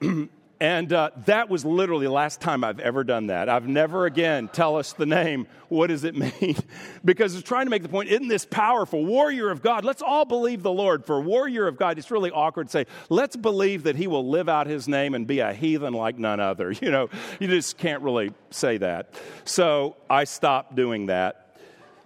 and 0.60 0.92
uh, 0.92 1.10
that 1.24 1.48
was 1.48 1.64
literally 1.64 2.06
the 2.06 2.12
last 2.12 2.40
time 2.40 2.64
I've 2.64 2.80
ever 2.80 3.02
done 3.02 3.28
that. 3.28 3.48
I've 3.48 3.66
never 3.66 4.06
again 4.06 4.48
tell 4.48 4.76
us 4.76 4.92
the 4.92 5.06
name. 5.06 5.46
What 5.68 5.88
does 5.88 6.04
it 6.04 6.14
mean? 6.40 6.56
because 7.04 7.34
it's 7.34 7.46
trying 7.46 7.66
to 7.66 7.70
make 7.70 7.82
the 7.82 7.88
point, 7.88 8.08
isn't 8.10 8.28
this 8.28 8.44
powerful? 8.44 9.04
Warrior 9.04 9.50
of 9.50 9.62
God. 9.62 9.84
Let's 9.84 10.02
all 10.02 10.24
believe 10.24 10.62
the 10.62 10.72
Lord. 10.72 11.04
For 11.04 11.20
warrior 11.20 11.66
of 11.66 11.76
God, 11.76 11.98
it's 11.98 12.10
really 12.10 12.30
awkward 12.30 12.68
to 12.68 12.70
say, 12.70 12.86
let's 13.08 13.36
believe 13.36 13.84
that 13.84 13.96
he 13.96 14.06
will 14.06 14.28
live 14.28 14.48
out 14.48 14.66
his 14.66 14.86
name 14.86 15.14
and 15.14 15.26
be 15.26 15.40
a 15.40 15.52
heathen 15.52 15.94
like 15.94 16.18
none 16.18 16.40
other. 16.40 16.74
You 16.80 16.90
know, 16.90 17.10
you 17.38 17.46
just 17.46 17.76
can't 17.76 18.02
really 18.02 18.32
say 18.50 18.78
that. 18.78 19.14
So 19.44 19.96
I 20.08 20.24
stopped 20.24 20.74
doing 20.74 21.06
that. 21.06 21.39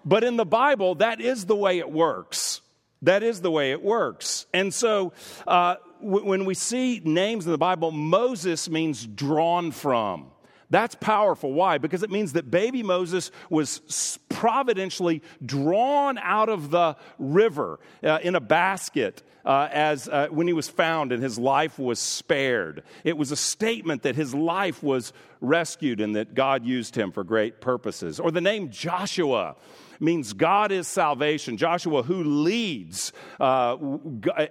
But 0.04 0.24
in 0.24 0.36
the 0.36 0.44
Bible, 0.44 0.96
that 0.96 1.20
is 1.20 1.46
the 1.46 1.56
way 1.56 1.78
it 1.78 1.90
works. 1.90 2.60
That 3.02 3.22
is 3.22 3.40
the 3.40 3.50
way 3.50 3.72
it 3.72 3.82
works. 3.82 4.46
And 4.54 4.72
so 4.72 5.12
uh, 5.46 5.76
w- 6.00 6.24
when 6.24 6.44
we 6.44 6.54
see 6.54 7.00
names 7.04 7.44
in 7.44 7.52
the 7.52 7.58
Bible, 7.58 7.90
Moses 7.90 8.68
means 8.68 9.06
drawn 9.06 9.70
from. 9.72 10.30
That's 10.70 10.94
powerful. 10.94 11.52
Why? 11.52 11.78
Because 11.78 12.02
it 12.02 12.10
means 12.10 12.32
that 12.32 12.50
baby 12.50 12.82
Moses 12.82 13.30
was 13.50 14.18
providentially 14.28 15.22
drawn 15.44 16.18
out 16.18 16.48
of 16.48 16.70
the 16.70 16.96
river 17.18 17.78
uh, 18.02 18.18
in 18.22 18.34
a 18.34 18.40
basket 18.40 19.22
uh, 19.44 19.68
as 19.70 20.08
uh, 20.08 20.28
when 20.30 20.46
he 20.46 20.52
was 20.52 20.68
found 20.68 21.12
and 21.12 21.22
his 21.22 21.38
life 21.38 21.78
was 21.78 21.98
spared. 21.98 22.82
It 23.04 23.16
was 23.16 23.30
a 23.30 23.36
statement 23.36 24.02
that 24.02 24.16
his 24.16 24.34
life 24.34 24.82
was 24.82 25.12
rescued 25.40 26.00
and 26.00 26.16
that 26.16 26.34
God 26.34 26.64
used 26.64 26.96
him 26.96 27.12
for 27.12 27.22
great 27.22 27.60
purposes. 27.60 28.18
Or 28.18 28.30
the 28.30 28.40
name 28.40 28.70
Joshua 28.70 29.56
means 30.00 30.32
God 30.32 30.72
is 30.72 30.88
salvation. 30.88 31.56
Joshua, 31.56 32.02
who 32.02 32.24
leads, 32.24 33.12
uh, 33.40 33.76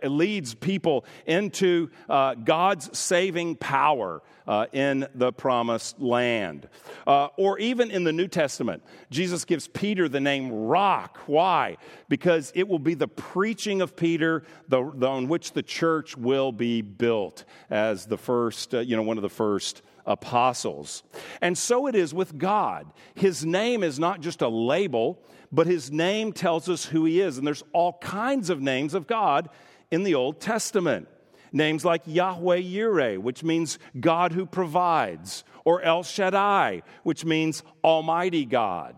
leads 0.03 0.53
people 0.55 1.05
into 1.25 1.89
uh, 2.09 2.35
God's 2.35 2.97
saving 2.97 3.55
power 3.55 4.21
uh, 4.47 4.65
in 4.73 5.07
the 5.15 5.31
promised 5.31 5.99
land. 5.99 6.67
Uh, 7.07 7.27
or 7.37 7.59
even 7.59 7.91
in 7.91 8.03
the 8.03 8.13
New 8.13 8.27
Testament, 8.27 8.83
Jesus 9.09 9.45
gives 9.45 9.67
Peter 9.67 10.09
the 10.09 10.19
name 10.19 10.51
Rock. 10.51 11.19
Why? 11.27 11.77
Because 12.09 12.51
it 12.55 12.67
will 12.67 12.79
be 12.79 12.93
the 12.93 13.07
preaching 13.07 13.81
of 13.81 13.95
Peter 13.95 14.43
the, 14.67 14.91
the 14.95 15.07
on 15.07 15.27
which 15.27 15.53
the 15.53 15.63
church 15.63 16.17
will 16.17 16.51
be 16.51 16.81
built 16.81 17.45
as 17.69 18.05
the 18.05 18.17
first, 18.17 18.73
uh, 18.73 18.79
you 18.79 18.95
know, 18.95 19.03
one 19.03 19.17
of 19.17 19.23
the 19.23 19.29
first 19.29 19.81
apostles. 20.05 21.03
And 21.41 21.57
so 21.57 21.87
it 21.87 21.95
is 21.95 22.13
with 22.13 22.37
God. 22.37 22.87
His 23.15 23.45
name 23.45 23.83
is 23.83 23.99
not 23.99 24.21
just 24.21 24.41
a 24.41 24.47
label, 24.47 25.19
but 25.51 25.67
his 25.67 25.91
name 25.91 26.33
tells 26.33 26.67
us 26.67 26.85
who 26.85 27.05
he 27.05 27.21
is. 27.21 27.37
And 27.37 27.45
there's 27.45 27.63
all 27.73 27.93
kinds 27.93 28.49
of 28.49 28.61
names 28.61 28.93
of 28.93 29.07
God 29.07 29.49
in 29.91 30.03
the 30.03 30.15
Old 30.15 30.41
Testament. 30.41 31.07
Names 31.51 31.85
like 31.85 32.01
Yahweh 32.05 32.61
Yireh, 32.61 33.19
which 33.19 33.43
means 33.43 33.77
God 33.99 34.31
who 34.31 34.47
provides, 34.47 35.43
or 35.63 35.83
El 35.83 36.01
Shaddai, 36.01 36.81
which 37.03 37.23
means 37.23 37.61
Almighty 37.83 38.43
God, 38.43 38.97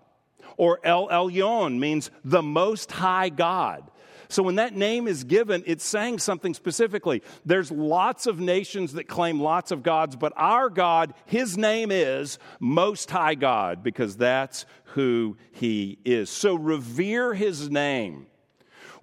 or 0.56 0.80
El 0.86 1.10
Elyon 1.10 1.80
means 1.80 2.10
the 2.24 2.42
Most 2.42 2.94
High 2.94 3.28
God. 3.28 3.92
So 4.30 4.44
when 4.44 4.56
that 4.56 4.76
name 4.76 5.08
is 5.08 5.24
given, 5.24 5.64
it's 5.66 5.86
saying 5.86 6.20
something 6.20 6.54
specifically. 6.54 7.24
There's 7.46 7.72
lots 7.72 8.28
of 8.28 8.40
nations 8.40 8.94
that 8.94 9.08
claim 9.08 9.40
lots 9.40 9.72
of 9.72 9.84
gods, 9.84 10.16
but 10.16 10.34
our 10.36 10.70
God, 10.70 11.14
his 11.26 11.58
name 11.58 11.92
is 11.92 12.40
Most 12.60 13.10
High 13.10 13.36
God 13.36 13.84
because 13.84 14.18
that's 14.18 14.66
who 14.86 15.38
he 15.52 16.00
is. 16.06 16.30
So 16.30 16.56
revere 16.56 17.34
his 17.34 17.70
name. 17.70 18.28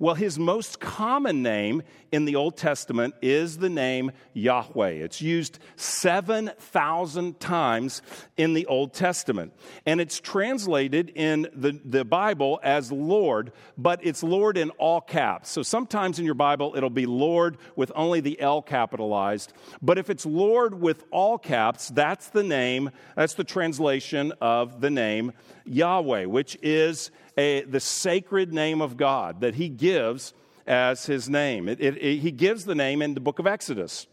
Well, 0.03 0.17
his 0.17 0.37
most 0.37 0.81
common 0.81 1.45
name 1.45 1.85
in 2.11 2.25
the 2.25 2.35
Old 2.35 2.57
Testament 2.57 3.15
is 3.23 3.59
the 3.59 3.69
name 3.69 4.11
Yahweh. 4.33 4.89
It's 4.89 5.23
used 5.23 5.61
7,000 5.77 7.39
times 7.39 8.03
in 8.37 8.53
the 8.55 8.67
Old 8.67 8.95
Testament. 8.95 9.53
And 9.87 10.01
it's 10.01 10.19
translated 10.19 11.13
in 11.15 11.47
the, 11.55 11.81
the 11.85 12.05
Bible 12.05 12.59
as 12.65 12.91
Lord, 12.91 13.53
but 13.79 14.05
it's 14.05 14.25
Lord 14.25 14.59
in 14.59 14.71
all 14.71 15.01
caps. 15.01 15.51
So 15.51 15.63
sometimes 15.63 16.19
in 16.19 16.25
your 16.25 16.35
Bible, 16.35 16.75
it'll 16.77 16.91
be 16.91 17.07
Lord 17.07 17.57
with 17.77 17.93
only 17.95 18.19
the 18.19 18.41
L 18.41 18.61
capitalized. 18.61 19.53
But 19.81 19.99
if 19.99 20.11
it's 20.11 20.27
Lord 20.27 20.81
with 20.81 21.05
all 21.13 21.39
caps, 21.39 21.91
that's 21.91 22.27
the 22.27 22.43
name, 22.43 22.91
that's 23.15 23.35
the 23.35 23.45
translation 23.45 24.33
of 24.41 24.81
the 24.81 24.91
name 24.91 25.33
Yahweh, 25.65 26.25
which 26.25 26.59
is 26.61 27.13
a, 27.37 27.63
the 27.63 27.81
sacred 27.81 28.53
name 28.53 28.81
of 28.81 28.97
God 28.97 29.41
that 29.41 29.55
he 29.55 29.69
gives 29.69 30.35
as 30.67 31.07
his 31.07 31.29
name. 31.29 31.69
It, 31.69 31.81
it, 31.81 31.97
it, 31.97 32.19
he 32.19 32.31
gives 32.31 32.65
the 32.65 32.75
name 32.75 33.03
in 33.03 33.15
the 33.15 33.21
book 33.21 33.39
of 33.39 33.47
Exodus 33.47 34.07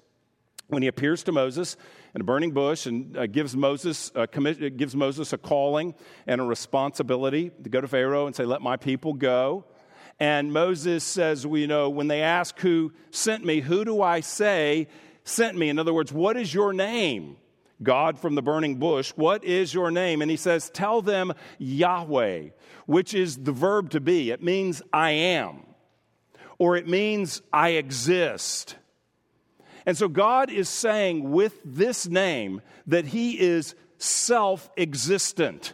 when 0.67 0.81
he 0.81 0.87
appears 0.87 1.23
to 1.23 1.31
Moses 1.31 1.77
in 2.13 2.21
a 2.21 2.23
burning 2.23 2.51
bush 2.51 2.85
and 2.85 3.17
uh, 3.17 3.27
gives, 3.27 3.55
Moses, 3.55 4.11
uh, 4.15 4.25
commit, 4.27 4.77
gives 4.77 4.95
Moses 4.95 5.33
a 5.33 5.37
calling 5.37 5.95
and 6.27 6.41
a 6.41 6.43
responsibility 6.43 7.51
to 7.63 7.69
go 7.69 7.81
to 7.81 7.87
Pharaoh 7.87 8.27
and 8.27 8.35
say, 8.35 8.45
Let 8.45 8.61
my 8.61 8.77
people 8.77 9.13
go. 9.13 9.65
And 10.19 10.51
Moses 10.51 11.03
says, 11.03 11.45
you 11.45 11.67
know, 11.67 11.89
when 11.89 12.09
they 12.09 12.21
ask 12.21 12.59
who 12.59 12.91
sent 13.09 13.45
me, 13.45 13.61
who 13.61 13.85
do 13.85 14.01
I 14.01 14.19
say 14.19 14.89
sent 15.23 15.57
me? 15.57 15.69
In 15.69 15.79
other 15.79 15.93
words, 15.93 16.11
what 16.11 16.35
is 16.35 16.53
your 16.53 16.73
name? 16.73 17.37
God 17.81 18.19
from 18.19 18.35
the 18.35 18.41
burning 18.41 18.75
bush, 18.75 19.11
What 19.15 19.43
is 19.43 19.73
your 19.73 19.91
name? 19.91 20.21
And 20.21 20.29
he 20.29 20.37
says, 20.37 20.69
Tell 20.69 21.01
them 21.01 21.33
Yahweh, 21.57 22.49
which 22.85 23.13
is 23.13 23.37
the 23.37 23.51
verb 23.51 23.91
to 23.91 23.99
be. 23.99 24.31
It 24.31 24.43
means 24.43 24.81
I 24.91 25.11
am, 25.11 25.65
or 26.57 26.75
it 26.75 26.87
means 26.87 27.41
I 27.53 27.69
exist. 27.71 28.75
And 29.85 29.97
so 29.97 30.07
God 30.07 30.49
is 30.49 30.69
saying 30.69 31.31
with 31.31 31.59
this 31.63 32.07
name 32.07 32.61
that 32.87 33.05
he 33.05 33.39
is 33.39 33.75
self 33.97 34.69
existent. 34.77 35.73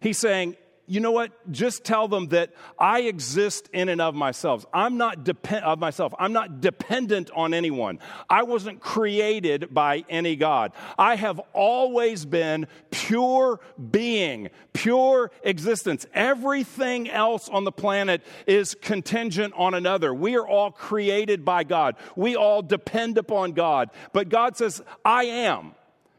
He's 0.00 0.18
saying, 0.18 0.56
you 0.92 1.00
know 1.00 1.12
what? 1.12 1.32
Just 1.50 1.84
tell 1.84 2.06
them 2.06 2.28
that 2.28 2.50
I 2.78 3.00
exist 3.02 3.70
in 3.72 3.88
and 3.88 3.98
of 3.98 4.14
myself. 4.14 4.66
I'm 4.74 4.98
not 4.98 5.24
depend 5.24 5.64
of 5.64 5.78
myself. 5.78 6.12
I'm 6.18 6.34
not 6.34 6.60
dependent 6.60 7.30
on 7.34 7.54
anyone. 7.54 7.98
I 8.28 8.42
wasn't 8.42 8.80
created 8.80 9.72
by 9.72 10.04
any 10.10 10.36
God. 10.36 10.72
I 10.98 11.16
have 11.16 11.40
always 11.54 12.26
been 12.26 12.66
pure 12.90 13.60
being, 13.90 14.50
pure 14.74 15.30
existence. 15.42 16.04
Everything 16.12 17.08
else 17.08 17.48
on 17.48 17.64
the 17.64 17.72
planet 17.72 18.20
is 18.46 18.76
contingent 18.82 19.54
on 19.56 19.72
another. 19.72 20.12
We 20.12 20.36
are 20.36 20.46
all 20.46 20.70
created 20.70 21.42
by 21.42 21.64
God. 21.64 21.96
We 22.16 22.36
all 22.36 22.60
depend 22.60 23.16
upon 23.16 23.52
God. 23.52 23.88
But 24.12 24.28
God 24.28 24.58
says, 24.58 24.82
I 25.06 25.24
am. 25.24 25.74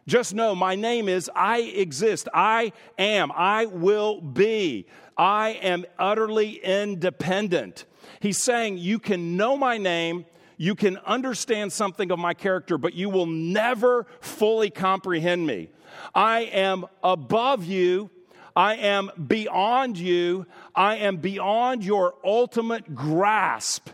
Just 0.07 0.33
know 0.33 0.53
my 0.53 0.75
name 0.75 1.07
is 1.07 1.29
I 1.35 1.59
exist. 1.59 2.27
I 2.33 2.73
am. 2.97 3.31
I 3.33 3.65
will 3.65 4.21
be. 4.21 4.85
I 5.17 5.51
am 5.61 5.85
utterly 5.97 6.55
independent. 6.63 7.85
He's 8.19 8.41
saying, 8.41 8.77
You 8.77 8.99
can 8.99 9.37
know 9.37 9.55
my 9.55 9.77
name, 9.77 10.25
you 10.57 10.75
can 10.75 10.97
understand 10.97 11.71
something 11.71 12.11
of 12.11 12.19
my 12.19 12.33
character, 12.33 12.77
but 12.77 12.93
you 12.93 13.09
will 13.09 13.25
never 13.25 14.07
fully 14.19 14.69
comprehend 14.69 15.45
me. 15.45 15.69
I 16.13 16.41
am 16.41 16.85
above 17.03 17.65
you. 17.65 18.09
I 18.55 18.75
am 18.75 19.09
beyond 19.27 19.97
you. 19.97 20.45
I 20.75 20.97
am 20.97 21.17
beyond 21.17 21.83
your 21.83 22.15
ultimate 22.23 22.93
grasp. 22.93 23.89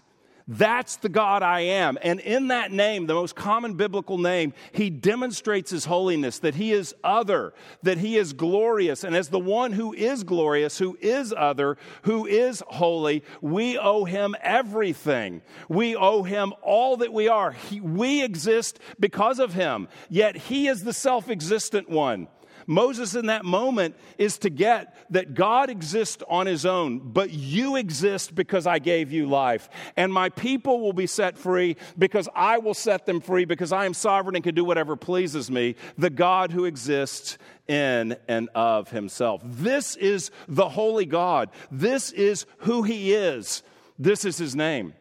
That's 0.51 0.95
the 0.95 1.09
God 1.09 1.43
I 1.43 1.59
am. 1.59 1.99
And 2.01 2.19
in 2.19 2.47
that 2.47 2.71
name, 2.71 3.05
the 3.05 3.13
most 3.13 3.35
common 3.35 3.75
biblical 3.75 4.17
name, 4.17 4.53
he 4.71 4.89
demonstrates 4.89 5.69
his 5.69 5.85
holiness, 5.85 6.39
that 6.39 6.55
he 6.55 6.71
is 6.71 6.95
other, 7.03 7.53
that 7.83 7.99
he 7.99 8.17
is 8.17 8.33
glorious. 8.33 9.03
And 9.03 9.15
as 9.15 9.29
the 9.29 9.37
one 9.37 9.73
who 9.73 9.93
is 9.93 10.23
glorious, 10.23 10.79
who 10.79 10.97
is 11.01 11.31
other, 11.37 11.77
who 12.01 12.25
is 12.25 12.63
holy, 12.65 13.23
we 13.41 13.77
owe 13.77 14.05
him 14.05 14.35
everything. 14.41 15.43
We 15.69 15.95
owe 15.95 16.23
him 16.23 16.53
all 16.63 16.97
that 16.97 17.13
we 17.13 17.27
are. 17.27 17.51
He, 17.51 17.79
we 17.79 18.23
exist 18.23 18.79
because 18.99 19.37
of 19.37 19.53
him, 19.53 19.87
yet 20.09 20.35
he 20.35 20.67
is 20.67 20.83
the 20.83 20.93
self 20.93 21.29
existent 21.29 21.89
one. 21.89 22.27
Moses 22.69 23.15
in 23.15 23.25
that 23.25 23.43
moment 23.43 23.95
is 24.19 24.37
to 24.37 24.51
get 24.51 24.95
that 25.09 25.33
God 25.33 25.71
exists 25.71 26.23
on 26.29 26.45
his 26.45 26.67
own, 26.67 26.99
but 26.99 27.31
you 27.31 27.77
exist 27.77 28.35
because 28.35 28.67
I 28.67 28.77
gave 28.77 29.11
you 29.11 29.25
life. 29.25 29.69
And 29.97 30.13
my 30.13 30.29
people 30.29 30.79
will 30.79 30.93
be 30.93 31.07
set 31.07 31.35
free 31.35 31.77
because 31.97 32.29
I 32.35 32.59
will 32.59 32.75
set 32.75 33.07
them 33.07 33.21
free 33.21 33.45
because 33.45 33.71
I 33.71 33.85
am 33.85 33.95
sovereign 33.95 34.35
and 34.35 34.43
can 34.43 34.53
do 34.53 34.63
whatever 34.63 34.95
pleases 34.95 35.49
me, 35.49 35.77
the 35.97 36.11
God 36.11 36.51
who 36.51 36.65
exists 36.65 37.39
in 37.67 38.15
and 38.27 38.49
of 38.53 38.91
himself. 38.91 39.41
This 39.43 39.95
is 39.95 40.29
the 40.47 40.69
holy 40.69 41.07
God. 41.07 41.49
This 41.71 42.11
is 42.11 42.45
who 42.59 42.83
he 42.83 43.13
is. 43.15 43.63
This 43.97 44.25
is 44.25 44.37
his 44.37 44.55
name. 44.55 44.93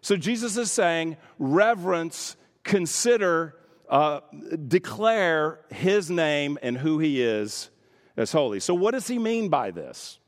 So 0.00 0.16
Jesus 0.16 0.56
is 0.56 0.72
saying, 0.72 1.16
reverence, 1.38 2.36
consider, 2.64 3.54
uh, 3.92 4.20
declare 4.66 5.60
his 5.70 6.10
name 6.10 6.58
and 6.62 6.78
who 6.78 6.98
he 6.98 7.22
is 7.22 7.68
as 8.16 8.32
holy. 8.32 8.58
So, 8.58 8.72
what 8.72 8.92
does 8.92 9.06
he 9.06 9.18
mean 9.18 9.50
by 9.50 9.70
this? 9.70 10.18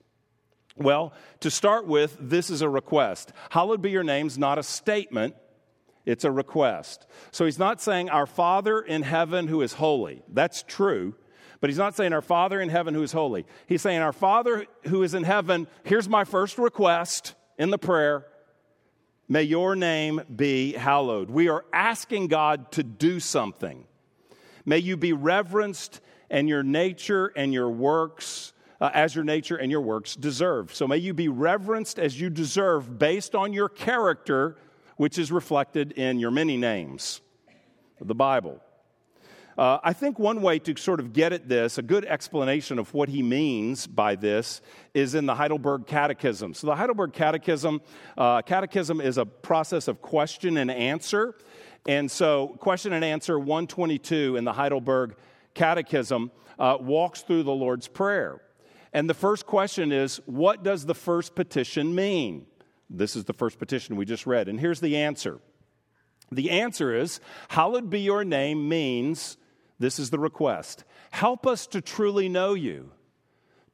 Well, 0.77 1.15
to 1.41 1.51
start 1.51 1.87
with, 1.87 2.17
this 2.21 2.51
is 2.51 2.61
a 2.61 2.69
request. 2.69 3.33
Hallowed 3.49 3.81
be 3.81 3.91
your 3.91 4.03
name's 4.03 4.37
not 4.37 4.59
a 4.59 4.63
statement, 4.63 5.35
it's 6.05 6.25
a 6.25 6.31
request. 6.31 7.07
So 7.31 7.47
he's 7.47 7.59
not 7.59 7.81
saying, 7.81 8.11
Our 8.11 8.27
Father 8.27 8.81
in 8.81 9.03
heaven 9.03 9.49
who 9.49 9.63
is 9.63 9.73
holy. 9.73 10.23
That's 10.29 10.63
true. 10.63 11.15
But 11.61 11.71
he's 11.71 11.79
not 11.79 11.97
saying, 11.97 12.13
Our 12.13 12.21
Father 12.21 12.61
in 12.61 12.69
heaven 12.69 12.93
who 12.93 13.03
is 13.03 13.13
holy. 13.13 13.47
He's 13.67 13.81
saying, 13.81 14.01
Our 14.01 14.13
Father 14.13 14.67
who 14.89 15.03
is 15.03 15.15
in 15.15 15.25
heaven, 15.25 15.69
here's 15.85 16.09
my 16.09 16.25
first 16.25 16.59
request 16.59 17.35
in 17.57 17.71
the 17.71 17.79
prayer 17.79 18.27
May 19.29 19.43
your 19.43 19.75
name 19.75 20.21
be 20.35 20.73
hallowed. 20.73 21.31
We 21.31 21.49
are 21.49 21.65
asking 21.73 22.29
God 22.29 22.71
to 22.73 22.83
do 22.83 23.21
something. 23.21 23.87
May 24.67 24.79
you 24.79 24.97
be 24.97 25.13
reverenced 25.13 26.01
and 26.31 26.49
your 26.49 26.63
nature 26.63 27.33
and 27.37 27.53
your 27.53 27.71
works, 27.71 28.53
uh, 28.81 28.91
as 28.93 29.15
your 29.15 29.25
nature 29.25 29.57
and 29.57 29.71
your 29.71 29.81
works 29.81 30.15
deserve. 30.15 30.75
So 30.75 30.87
may 30.87 30.99
you 30.99 31.15
be 31.15 31.29
reverenced 31.29 31.99
as 31.99 32.21
you 32.21 32.29
deserve 32.29 32.99
based 32.99 33.35
on 33.35 33.53
your 33.53 33.69
character, 33.69 34.57
which 34.97 35.19
is 35.19 35.33
reflected 35.33 35.93
in 35.93 36.19
your 36.19 36.31
many 36.31 36.57
names 36.57 37.21
the 38.01 38.15
Bible. 38.15 38.61
Uh, 39.57 39.79
I 39.85 39.93
think 39.93 40.19
one 40.19 40.43
way 40.43 40.59
to 40.59 40.77
sort 40.77 40.99
of 40.99 41.13
get 41.13 41.33
at 41.33 41.49
this, 41.49 41.79
a 41.79 41.83
good 41.83 42.05
explanation 42.05 42.79
of 42.79 42.93
what 42.93 43.09
he 43.09 43.23
means 43.23 43.87
by 43.87 44.17
this, 44.17 44.61
is 44.95 45.15
in 45.15 45.27
the 45.27 45.35
Heidelberg 45.35 45.87
Catechism. 45.87 46.55
So, 46.55 46.67
the 46.67 46.75
Heidelberg 46.75 47.13
Catechism, 47.13 47.81
uh, 48.19 48.43
Catechism 48.43 49.01
is 49.01 49.17
a 49.17 49.25
process 49.25 49.87
of 49.87 50.03
question 50.03 50.57
and 50.57 50.71
answer. 50.71 51.37
And 51.87 52.11
so, 52.11 52.57
question 52.59 52.93
and 52.93 53.05
answer 53.05 53.39
122 53.39 54.37
in 54.37 54.45
the 54.45 54.53
Heidelberg 54.53 55.17
Catechism 55.55 56.33
uh, 56.59 56.79
walks 56.81 57.23
through 57.23 57.45
the 57.45 57.53
Lord's 57.53 57.87
Prayer. 57.87 58.41
And 58.93 59.09
the 59.09 59.15
first 59.15 59.47
question 59.47 59.93
is 59.93 60.21
what 60.27 60.63
does 60.63 60.87
the 60.87 60.95
first 60.95 61.35
petition 61.35 61.95
mean? 61.95 62.47
This 62.91 63.17
is 63.17 63.25
the 63.25 63.33
first 63.33 63.59
petition 63.59 63.97
we 63.97 64.05
just 64.05 64.27
read. 64.27 64.49
And 64.49 64.59
here's 64.59 64.81
the 64.81 64.97
answer. 64.97 65.41
The 66.31 66.51
answer 66.51 66.95
is, 66.95 67.21
Hallowed 67.49 67.91
be 67.91 68.01
your 68.01 68.25
name 68.25 68.69
means 68.69 69.37
this 69.79 69.99
is 69.99 70.11
the 70.11 70.19
request. 70.19 70.85
Help 71.11 71.47
us 71.47 71.67
to 71.69 71.81
truly 71.81 72.29
know 72.29 72.55
you, 72.55 72.91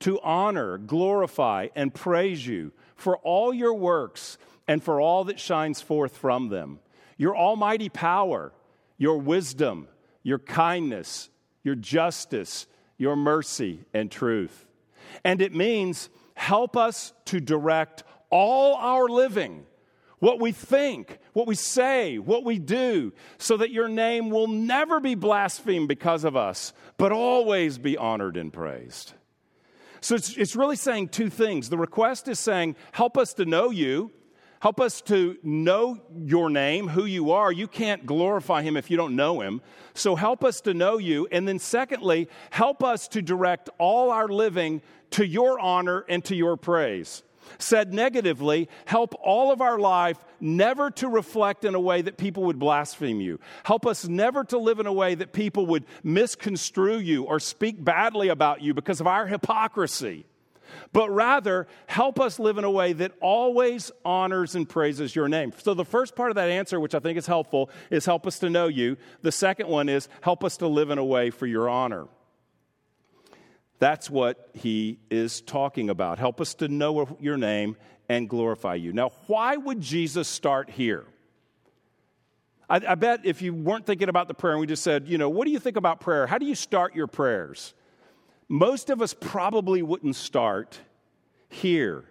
to 0.00 0.20
honor, 0.20 0.78
glorify, 0.78 1.68
and 1.74 1.94
praise 1.94 2.46
you 2.46 2.72
for 2.94 3.16
all 3.18 3.52
your 3.52 3.74
works 3.74 4.38
and 4.66 4.82
for 4.82 5.00
all 5.00 5.24
that 5.24 5.40
shines 5.40 5.80
forth 5.80 6.16
from 6.16 6.48
them. 6.48 6.80
Your 7.16 7.36
almighty 7.36 7.88
power, 7.88 8.52
your 8.96 9.18
wisdom, 9.18 9.88
your 10.22 10.38
kindness, 10.38 11.28
your 11.62 11.74
justice, 11.74 12.66
your 12.96 13.16
mercy, 13.16 13.80
and 13.92 14.10
truth. 14.10 14.66
And 15.24 15.42
it 15.42 15.54
means 15.54 16.08
help 16.34 16.76
us 16.76 17.12
to 17.26 17.40
direct 17.40 18.04
all 18.30 18.76
our 18.76 19.08
living 19.08 19.66
what 20.20 20.38
we 20.40 20.52
think, 20.52 21.18
what 21.32 21.46
we 21.46 21.54
say, 21.54 22.18
what 22.18 22.44
we 22.44 22.58
do, 22.58 23.12
so 23.38 23.56
that 23.56 23.70
your 23.70 23.88
name 23.88 24.30
will 24.30 24.46
never 24.46 25.00
be 25.00 25.14
blasphemed 25.14 25.88
because 25.88 26.24
of 26.24 26.36
us, 26.36 26.72
but 26.96 27.10
always 27.10 27.78
be 27.78 27.96
honored 27.96 28.36
and 28.36 28.52
praised. 28.52 29.14
So 30.00 30.14
it's, 30.14 30.36
it's 30.36 30.56
really 30.56 30.76
saying 30.76 31.08
two 31.08 31.28
things. 31.28 31.68
The 31.68 31.78
request 31.78 32.28
is 32.28 32.38
saying, 32.38 32.76
help 32.92 33.18
us 33.18 33.34
to 33.34 33.44
know 33.44 33.70
you, 33.70 34.10
help 34.60 34.80
us 34.80 35.00
to 35.02 35.38
know 35.42 36.00
your 36.14 36.50
name, 36.50 36.88
who 36.88 37.06
you 37.06 37.32
are. 37.32 37.50
You 37.50 37.66
can't 37.66 38.06
glorify 38.06 38.62
him 38.62 38.76
if 38.76 38.90
you 38.90 38.96
don't 38.96 39.16
know 39.16 39.40
him. 39.40 39.62
So 39.94 40.16
help 40.16 40.44
us 40.44 40.60
to 40.62 40.74
know 40.74 40.98
you. 40.98 41.28
And 41.32 41.48
then, 41.48 41.58
secondly, 41.58 42.28
help 42.50 42.84
us 42.84 43.08
to 43.08 43.22
direct 43.22 43.70
all 43.78 44.10
our 44.10 44.28
living 44.28 44.82
to 45.12 45.26
your 45.26 45.58
honor 45.58 46.04
and 46.08 46.24
to 46.26 46.34
your 46.36 46.56
praise. 46.56 47.22
Said 47.58 47.92
negatively, 47.92 48.68
help 48.84 49.14
all 49.22 49.52
of 49.52 49.60
our 49.60 49.78
life 49.78 50.18
never 50.40 50.90
to 50.92 51.08
reflect 51.08 51.64
in 51.64 51.74
a 51.74 51.80
way 51.80 52.02
that 52.02 52.16
people 52.16 52.44
would 52.44 52.58
blaspheme 52.58 53.20
you. 53.20 53.38
Help 53.64 53.86
us 53.86 54.06
never 54.06 54.44
to 54.44 54.58
live 54.58 54.80
in 54.80 54.86
a 54.86 54.92
way 54.92 55.14
that 55.14 55.32
people 55.32 55.66
would 55.66 55.84
misconstrue 56.02 56.98
you 56.98 57.24
or 57.24 57.40
speak 57.40 57.82
badly 57.82 58.28
about 58.28 58.62
you 58.62 58.74
because 58.74 59.00
of 59.00 59.06
our 59.06 59.26
hypocrisy. 59.26 60.26
But 60.92 61.10
rather, 61.10 61.66
help 61.86 62.20
us 62.20 62.38
live 62.38 62.58
in 62.58 62.64
a 62.64 62.70
way 62.70 62.92
that 62.94 63.12
always 63.20 63.90
honors 64.04 64.54
and 64.54 64.68
praises 64.68 65.14
your 65.14 65.28
name. 65.28 65.52
So, 65.58 65.74
the 65.74 65.84
first 65.84 66.16
part 66.16 66.30
of 66.30 66.36
that 66.36 66.48
answer, 66.48 66.80
which 66.80 66.94
I 66.94 67.00
think 67.00 67.18
is 67.18 67.26
helpful, 67.26 67.70
is 67.90 68.06
help 68.06 68.26
us 68.26 68.38
to 68.40 68.50
know 68.50 68.68
you. 68.68 68.96
The 69.22 69.32
second 69.32 69.68
one 69.68 69.88
is 69.88 70.08
help 70.20 70.44
us 70.44 70.56
to 70.58 70.68
live 70.68 70.90
in 70.90 70.98
a 70.98 71.04
way 71.04 71.30
for 71.30 71.46
your 71.46 71.68
honor. 71.68 72.06
That's 73.80 74.10
what 74.10 74.50
he 74.54 75.00
is 75.10 75.40
talking 75.40 75.90
about. 75.90 76.18
Help 76.18 76.40
us 76.40 76.54
to 76.56 76.68
know 76.68 77.16
your 77.18 77.38
name 77.38 77.76
and 78.10 78.28
glorify 78.28 78.74
you. 78.74 78.92
Now, 78.92 79.10
why 79.26 79.56
would 79.56 79.80
Jesus 79.80 80.28
start 80.28 80.68
here? 80.68 81.06
I, 82.68 82.80
I, 82.88 82.94
bet 82.94 83.20
if 83.24 83.40
you 83.40 83.54
weren't 83.54 83.86
thinking 83.86 84.10
about 84.10 84.28
the 84.28 84.34
prayer 84.34 84.52
and 84.52 84.60
we 84.60 84.66
just 84.66 84.84
said, 84.84 85.08
you 85.08 85.16
know, 85.16 85.30
what 85.30 85.46
do 85.46 85.50
you 85.50 85.58
think 85.58 85.76
about 85.76 85.98
prayer? 85.98 86.26
How 86.26 86.36
do 86.36 86.44
you 86.44 86.54
start 86.54 86.94
your 86.94 87.06
prayers? 87.06 87.74
Most 88.48 88.90
of 88.90 89.00
us 89.00 89.14
probably 89.14 89.82
wouldn't 89.82 90.14
start 90.14 90.78
here. 91.48 92.04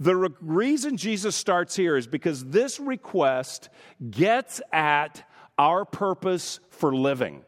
The 0.00 0.16
re- 0.16 0.28
reason 0.40 0.96
Jesus 0.96 1.36
starts 1.36 1.76
here 1.76 1.96
is 1.96 2.06
because 2.06 2.44
this 2.44 2.80
request 2.80 3.68
gets 4.10 4.60
at 4.72 5.22
our 5.58 5.84
purpose 5.84 6.58
for 6.70 6.94
living. 6.94 7.44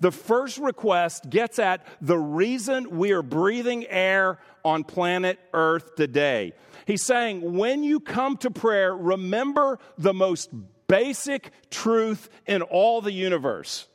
The 0.00 0.12
first 0.12 0.58
request 0.58 1.30
gets 1.30 1.58
at 1.58 1.86
the 2.00 2.18
reason 2.18 2.98
we 2.98 3.12
are 3.12 3.22
breathing 3.22 3.86
air 3.86 4.38
on 4.64 4.84
planet 4.84 5.38
Earth 5.54 5.94
today. 5.96 6.52
He's 6.86 7.02
saying, 7.02 7.54
when 7.54 7.82
you 7.82 8.00
come 8.00 8.36
to 8.38 8.50
prayer, 8.50 8.94
remember 8.94 9.78
the 9.96 10.12
most 10.12 10.50
basic 10.86 11.50
truth 11.70 12.28
in 12.46 12.62
all 12.62 13.00
the 13.00 13.12
universe. 13.12 13.88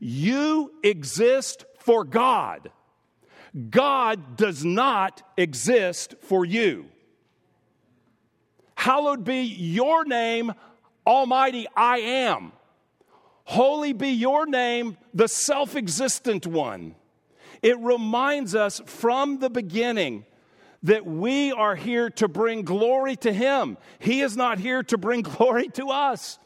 You 0.00 0.72
exist 0.82 1.64
for 1.78 2.04
God. 2.04 2.70
God 3.70 4.36
does 4.36 4.64
not 4.64 5.22
exist 5.36 6.14
for 6.22 6.44
you. 6.44 6.86
Hallowed 8.74 9.24
be 9.24 9.42
your 9.42 10.04
name, 10.04 10.52
Almighty 11.06 11.66
I 11.76 11.98
am. 11.98 12.52
Holy 13.44 13.92
be 13.92 14.08
your 14.08 14.46
name, 14.46 14.96
the 15.12 15.28
self 15.28 15.76
existent 15.76 16.46
one. 16.46 16.94
It 17.62 17.78
reminds 17.78 18.54
us 18.54 18.80
from 18.84 19.38
the 19.38 19.50
beginning 19.50 20.24
that 20.82 21.06
we 21.06 21.50
are 21.52 21.74
here 21.74 22.10
to 22.10 22.28
bring 22.28 22.62
glory 22.62 23.16
to 23.16 23.32
Him. 23.32 23.78
He 23.98 24.20
is 24.20 24.36
not 24.36 24.58
here 24.58 24.82
to 24.84 24.98
bring 24.98 25.22
glory 25.22 25.68
to 25.68 25.88
us. 25.88 26.38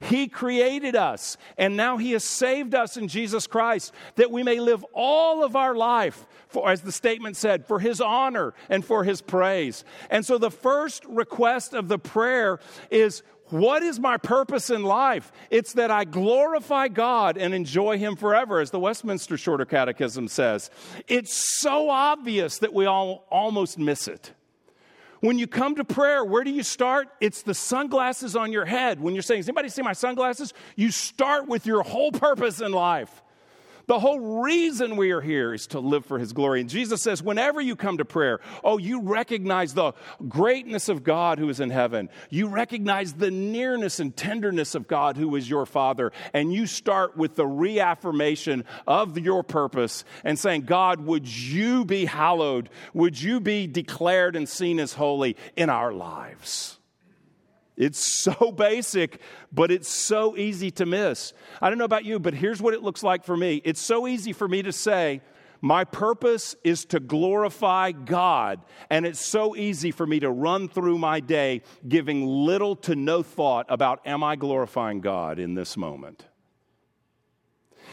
He 0.00 0.28
created 0.28 0.94
us, 0.94 1.38
and 1.56 1.76
now 1.76 1.96
He 1.96 2.12
has 2.12 2.22
saved 2.22 2.74
us 2.74 2.98
in 2.98 3.08
Jesus 3.08 3.46
Christ 3.46 3.94
that 4.16 4.30
we 4.30 4.42
may 4.42 4.60
live 4.60 4.84
all 4.92 5.42
of 5.42 5.56
our 5.56 5.74
life, 5.74 6.26
for, 6.48 6.70
as 6.70 6.82
the 6.82 6.92
statement 6.92 7.36
said, 7.36 7.66
for 7.66 7.80
His 7.80 8.00
honor 8.00 8.52
and 8.68 8.84
for 8.84 9.04
His 9.04 9.22
praise. 9.22 9.84
And 10.10 10.24
so 10.24 10.36
the 10.36 10.50
first 10.50 11.04
request 11.06 11.72
of 11.72 11.88
the 11.88 11.98
prayer 11.98 12.60
is 12.90 13.22
what 13.50 13.82
is 13.82 14.00
my 14.00 14.16
purpose 14.16 14.70
in 14.70 14.82
life? 14.82 15.30
It's 15.50 15.74
that 15.74 15.90
I 15.90 16.04
glorify 16.04 16.88
God 16.88 17.36
and 17.36 17.54
enjoy 17.54 17.98
Him 17.98 18.16
forever, 18.16 18.60
as 18.60 18.70
the 18.70 18.80
Westminster 18.80 19.36
Shorter 19.36 19.64
Catechism 19.64 20.28
says. 20.28 20.70
It's 21.06 21.60
so 21.60 21.90
obvious 21.90 22.58
that 22.58 22.72
we 22.72 22.86
all 22.86 23.26
almost 23.30 23.78
miss 23.78 24.08
it. 24.08 24.32
When 25.20 25.38
you 25.38 25.46
come 25.46 25.76
to 25.76 25.84
prayer, 25.84 26.24
where 26.24 26.44
do 26.44 26.50
you 26.50 26.62
start? 26.62 27.08
It's 27.20 27.42
the 27.42 27.54
sunglasses 27.54 28.36
on 28.36 28.52
your 28.52 28.64
head. 28.64 29.00
When 29.00 29.14
you're 29.14 29.22
saying, 29.22 29.40
Does 29.40 29.48
anybody 29.48 29.68
see 29.68 29.82
my 29.82 29.92
sunglasses? 29.92 30.52
You 30.76 30.90
start 30.90 31.48
with 31.48 31.66
your 31.66 31.82
whole 31.82 32.12
purpose 32.12 32.60
in 32.60 32.72
life. 32.72 33.22
The 33.86 34.00
whole 34.00 34.42
reason 34.42 34.96
we 34.96 35.12
are 35.12 35.20
here 35.20 35.54
is 35.54 35.68
to 35.68 35.78
live 35.78 36.04
for 36.04 36.18
His 36.18 36.32
glory. 36.32 36.60
And 36.60 36.68
Jesus 36.68 37.02
says, 37.02 37.22
whenever 37.22 37.60
you 37.60 37.76
come 37.76 37.98
to 37.98 38.04
prayer, 38.04 38.40
oh, 38.64 38.78
you 38.78 39.00
recognize 39.02 39.74
the 39.74 39.92
greatness 40.28 40.88
of 40.88 41.04
God 41.04 41.38
who 41.38 41.48
is 41.48 41.60
in 41.60 41.70
heaven. 41.70 42.08
You 42.28 42.48
recognize 42.48 43.12
the 43.12 43.30
nearness 43.30 44.00
and 44.00 44.16
tenderness 44.16 44.74
of 44.74 44.88
God 44.88 45.16
who 45.16 45.36
is 45.36 45.48
your 45.48 45.66
Father. 45.66 46.10
And 46.34 46.52
you 46.52 46.66
start 46.66 47.16
with 47.16 47.36
the 47.36 47.46
reaffirmation 47.46 48.64
of 48.88 49.18
your 49.18 49.44
purpose 49.44 50.04
and 50.24 50.36
saying, 50.36 50.62
God, 50.62 51.00
would 51.02 51.28
you 51.28 51.84
be 51.84 52.06
hallowed? 52.06 52.68
Would 52.92 53.22
you 53.22 53.38
be 53.38 53.68
declared 53.68 54.34
and 54.34 54.48
seen 54.48 54.80
as 54.80 54.94
holy 54.94 55.36
in 55.54 55.70
our 55.70 55.92
lives? 55.92 56.75
It's 57.76 57.98
so 57.98 58.52
basic, 58.56 59.20
but 59.52 59.70
it's 59.70 59.88
so 59.88 60.36
easy 60.36 60.70
to 60.72 60.86
miss. 60.86 61.32
I 61.60 61.68
don't 61.68 61.78
know 61.78 61.84
about 61.84 62.04
you, 62.04 62.18
but 62.18 62.34
here's 62.34 62.60
what 62.60 62.74
it 62.74 62.82
looks 62.82 63.02
like 63.02 63.24
for 63.24 63.36
me. 63.36 63.60
It's 63.64 63.80
so 63.80 64.06
easy 64.06 64.32
for 64.32 64.48
me 64.48 64.62
to 64.62 64.72
say, 64.72 65.22
my 65.60 65.84
purpose 65.84 66.54
is 66.64 66.84
to 66.86 67.00
glorify 67.00 67.92
God. 67.92 68.60
And 68.90 69.06
it's 69.06 69.20
so 69.20 69.56
easy 69.56 69.90
for 69.90 70.06
me 70.06 70.20
to 70.20 70.30
run 70.30 70.68
through 70.68 70.98
my 70.98 71.20
day 71.20 71.62
giving 71.88 72.26
little 72.26 72.76
to 72.76 72.94
no 72.94 73.22
thought 73.22 73.66
about, 73.68 74.06
am 74.06 74.22
I 74.22 74.36
glorifying 74.36 75.00
God 75.00 75.38
in 75.38 75.54
this 75.54 75.76
moment? 75.76 76.26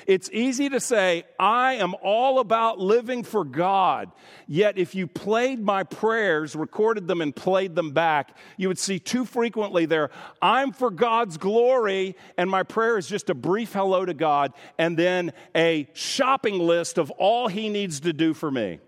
It's 0.07 0.29
easy 0.31 0.69
to 0.69 0.79
say, 0.79 1.23
I 1.39 1.75
am 1.75 1.95
all 2.01 2.39
about 2.39 2.79
living 2.79 3.23
for 3.23 3.43
God. 3.43 4.11
Yet, 4.47 4.77
if 4.77 4.95
you 4.95 5.07
played 5.07 5.59
my 5.59 5.83
prayers, 5.83 6.55
recorded 6.55 7.07
them, 7.07 7.21
and 7.21 7.35
played 7.35 7.75
them 7.75 7.91
back, 7.91 8.35
you 8.57 8.67
would 8.67 8.79
see 8.79 8.99
too 8.99 9.25
frequently 9.25 9.85
there, 9.85 10.09
I'm 10.41 10.71
for 10.71 10.91
God's 10.91 11.37
glory, 11.37 12.15
and 12.37 12.49
my 12.49 12.63
prayer 12.63 12.97
is 12.97 13.07
just 13.07 13.29
a 13.29 13.35
brief 13.35 13.73
hello 13.73 14.05
to 14.05 14.13
God 14.13 14.53
and 14.77 14.97
then 14.97 15.31
a 15.55 15.87
shopping 15.93 16.59
list 16.59 16.97
of 16.97 17.11
all 17.11 17.47
He 17.47 17.69
needs 17.69 18.01
to 18.01 18.13
do 18.13 18.33
for 18.33 18.51
me. 18.51 18.79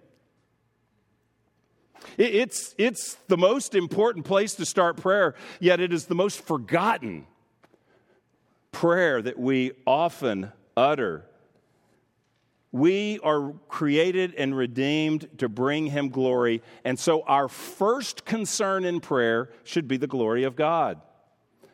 It's, 2.17 2.75
it's 2.77 3.15
the 3.27 3.37
most 3.37 3.75
important 3.75 4.25
place 4.25 4.55
to 4.55 4.65
start 4.65 4.97
prayer, 4.97 5.35
yet 5.59 5.79
it 5.79 5.91
is 5.91 6.05
the 6.05 6.15
most 6.15 6.41
forgotten 6.41 7.25
prayer 8.71 9.21
that 9.21 9.39
we 9.39 9.71
often 9.87 10.51
utter. 10.75 11.25
We 12.71 13.19
are 13.23 13.53
created 13.69 14.35
and 14.35 14.55
redeemed 14.55 15.29
to 15.37 15.47
bring 15.47 15.87
Him 15.87 16.09
glory. 16.09 16.61
And 16.83 16.99
so 16.99 17.21
our 17.23 17.47
first 17.47 18.25
concern 18.25 18.83
in 18.83 18.99
prayer 18.99 19.49
should 19.63 19.87
be 19.87 19.97
the 19.97 20.07
glory 20.07 20.43
of 20.43 20.55
God. 20.55 20.99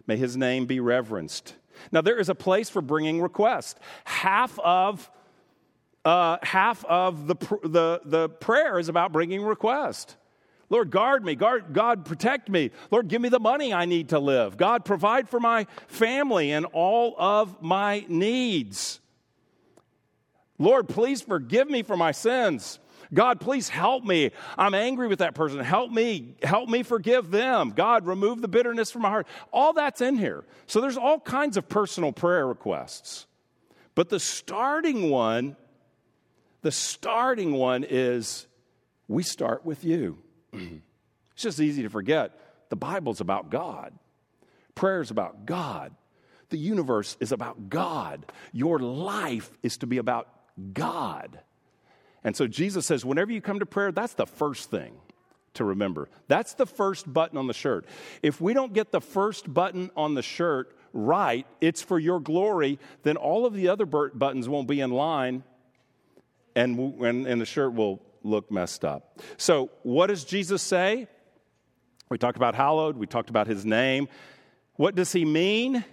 May 0.05 0.17
His 0.17 0.37
name 0.37 0.65
be 0.65 0.79
reverenced. 0.79 1.55
Now, 1.91 2.01
there 2.01 2.19
is 2.19 2.29
a 2.29 2.35
place 2.35 2.69
for 2.69 2.81
bringing 2.81 3.21
request. 3.21 3.79
Half 4.03 4.59
of 4.59 5.09
uh, 6.03 6.37
half 6.41 6.83
of 6.85 7.27
the, 7.27 7.35
the, 7.63 8.01
the 8.05 8.29
prayer 8.29 8.79
is 8.79 8.89
about 8.89 9.11
bringing 9.11 9.43
request. 9.43 10.15
Lord, 10.71 10.89
guard 10.89 11.25
me. 11.25 11.35
Guard, 11.35 11.73
God, 11.73 12.05
protect 12.05 12.49
me. 12.49 12.71
Lord, 12.91 13.09
give 13.09 13.21
me 13.21 13.27
the 13.27 13.41
money 13.41 13.73
I 13.73 13.83
need 13.83 14.09
to 14.09 14.19
live. 14.19 14.55
God, 14.55 14.85
provide 14.85 15.27
for 15.27 15.37
my 15.37 15.67
family 15.87 16.51
and 16.51 16.65
all 16.65 17.13
of 17.17 17.61
my 17.61 18.05
needs. 18.07 19.01
Lord, 20.57 20.87
please 20.87 21.21
forgive 21.21 21.69
me 21.69 21.83
for 21.83 21.97
my 21.97 22.13
sins. 22.13 22.79
God, 23.13 23.41
please 23.41 23.67
help 23.67 24.05
me. 24.05 24.31
I'm 24.57 24.73
angry 24.73 25.09
with 25.09 25.19
that 25.19 25.35
person. 25.35 25.59
Help 25.59 25.91
me. 25.91 26.35
Help 26.41 26.69
me 26.69 26.83
forgive 26.83 27.31
them. 27.31 27.71
God, 27.71 28.07
remove 28.07 28.41
the 28.41 28.47
bitterness 28.47 28.91
from 28.91 29.01
my 29.01 29.09
heart. 29.09 29.27
All 29.51 29.73
that's 29.73 29.99
in 29.99 30.15
here. 30.15 30.45
So 30.67 30.79
there's 30.79 30.95
all 30.95 31.19
kinds 31.19 31.57
of 31.57 31.67
personal 31.67 32.13
prayer 32.13 32.47
requests. 32.47 33.25
But 33.93 34.07
the 34.07 34.21
starting 34.21 35.09
one, 35.09 35.57
the 36.61 36.71
starting 36.71 37.51
one 37.51 37.83
is 37.83 38.47
we 39.09 39.23
start 39.23 39.65
with 39.65 39.83
you. 39.83 40.19
it's 40.53 41.43
just 41.43 41.59
easy 41.59 41.83
to 41.83 41.89
forget. 41.89 42.37
The 42.69 42.75
Bible's 42.75 43.21
about 43.21 43.49
God, 43.49 43.93
prayer's 44.75 45.11
about 45.11 45.45
God. 45.45 45.93
The 46.49 46.57
universe 46.57 47.15
is 47.21 47.31
about 47.31 47.69
God. 47.69 48.25
Your 48.51 48.77
life 48.77 49.49
is 49.63 49.77
to 49.77 49.87
be 49.87 49.99
about 49.99 50.27
God. 50.73 51.39
And 52.25 52.35
so 52.35 52.45
Jesus 52.45 52.85
says, 52.85 53.05
whenever 53.05 53.31
you 53.31 53.39
come 53.39 53.59
to 53.59 53.65
prayer, 53.65 53.93
that's 53.93 54.15
the 54.15 54.25
first 54.25 54.69
thing 54.69 54.93
to 55.53 55.63
remember. 55.63 56.09
That's 56.27 56.53
the 56.53 56.65
first 56.65 57.11
button 57.11 57.37
on 57.37 57.47
the 57.47 57.53
shirt. 57.53 57.85
If 58.21 58.41
we 58.41 58.53
don't 58.53 58.73
get 58.73 58.91
the 58.91 59.01
first 59.01 59.51
button 59.51 59.91
on 59.95 60.13
the 60.13 60.21
shirt 60.21 60.75
right, 60.93 61.47
it's 61.61 61.81
for 61.81 61.97
your 61.97 62.19
glory, 62.19 62.79
then 63.03 63.15
all 63.15 63.45
of 63.45 63.53
the 63.53 63.69
other 63.69 63.85
buttons 63.85 64.47
won't 64.47 64.67
be 64.67 64.81
in 64.81 64.91
line 64.91 65.43
and, 66.55 66.77
and, 67.01 67.27
and 67.27 67.41
the 67.41 67.45
shirt 67.45 67.73
will 67.73 68.01
look 68.23 68.51
messed 68.51 68.85
up. 68.85 69.19
So, 69.37 69.69
what 69.83 70.07
does 70.07 70.23
Jesus 70.23 70.61
say? 70.61 71.07
We 72.09 72.17
talked 72.17 72.37
about 72.37 72.55
hallowed, 72.55 72.97
we 72.97 73.07
talked 73.07 73.29
about 73.29 73.47
his 73.47 73.65
name. 73.65 74.07
What 74.75 74.95
does 74.95 75.11
he 75.11 75.25
mean? 75.25 75.83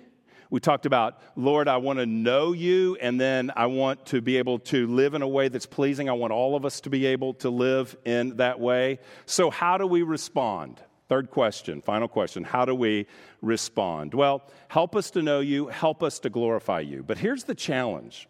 We 0.50 0.60
talked 0.60 0.86
about, 0.86 1.20
Lord, 1.36 1.68
I 1.68 1.76
want 1.76 1.98
to 1.98 2.06
know 2.06 2.52
you, 2.52 2.96
and 3.02 3.20
then 3.20 3.52
I 3.54 3.66
want 3.66 4.06
to 4.06 4.22
be 4.22 4.38
able 4.38 4.60
to 4.60 4.86
live 4.86 5.12
in 5.12 5.20
a 5.20 5.28
way 5.28 5.48
that's 5.48 5.66
pleasing. 5.66 6.08
I 6.08 6.14
want 6.14 6.32
all 6.32 6.56
of 6.56 6.64
us 6.64 6.80
to 6.82 6.90
be 6.90 7.04
able 7.06 7.34
to 7.34 7.50
live 7.50 7.94
in 8.06 8.38
that 8.38 8.58
way. 8.58 8.98
So, 9.26 9.50
how 9.50 9.76
do 9.76 9.86
we 9.86 10.02
respond? 10.02 10.80
Third 11.08 11.30
question, 11.30 11.80
final 11.82 12.08
question. 12.08 12.44
How 12.44 12.64
do 12.64 12.74
we 12.74 13.06
respond? 13.40 14.12
Well, 14.12 14.42
help 14.68 14.94
us 14.96 15.10
to 15.12 15.22
know 15.22 15.40
you, 15.40 15.68
help 15.68 16.02
us 16.02 16.18
to 16.20 16.30
glorify 16.30 16.80
you. 16.80 17.02
But 17.02 17.18
here's 17.18 17.44
the 17.44 17.54
challenge 17.54 18.28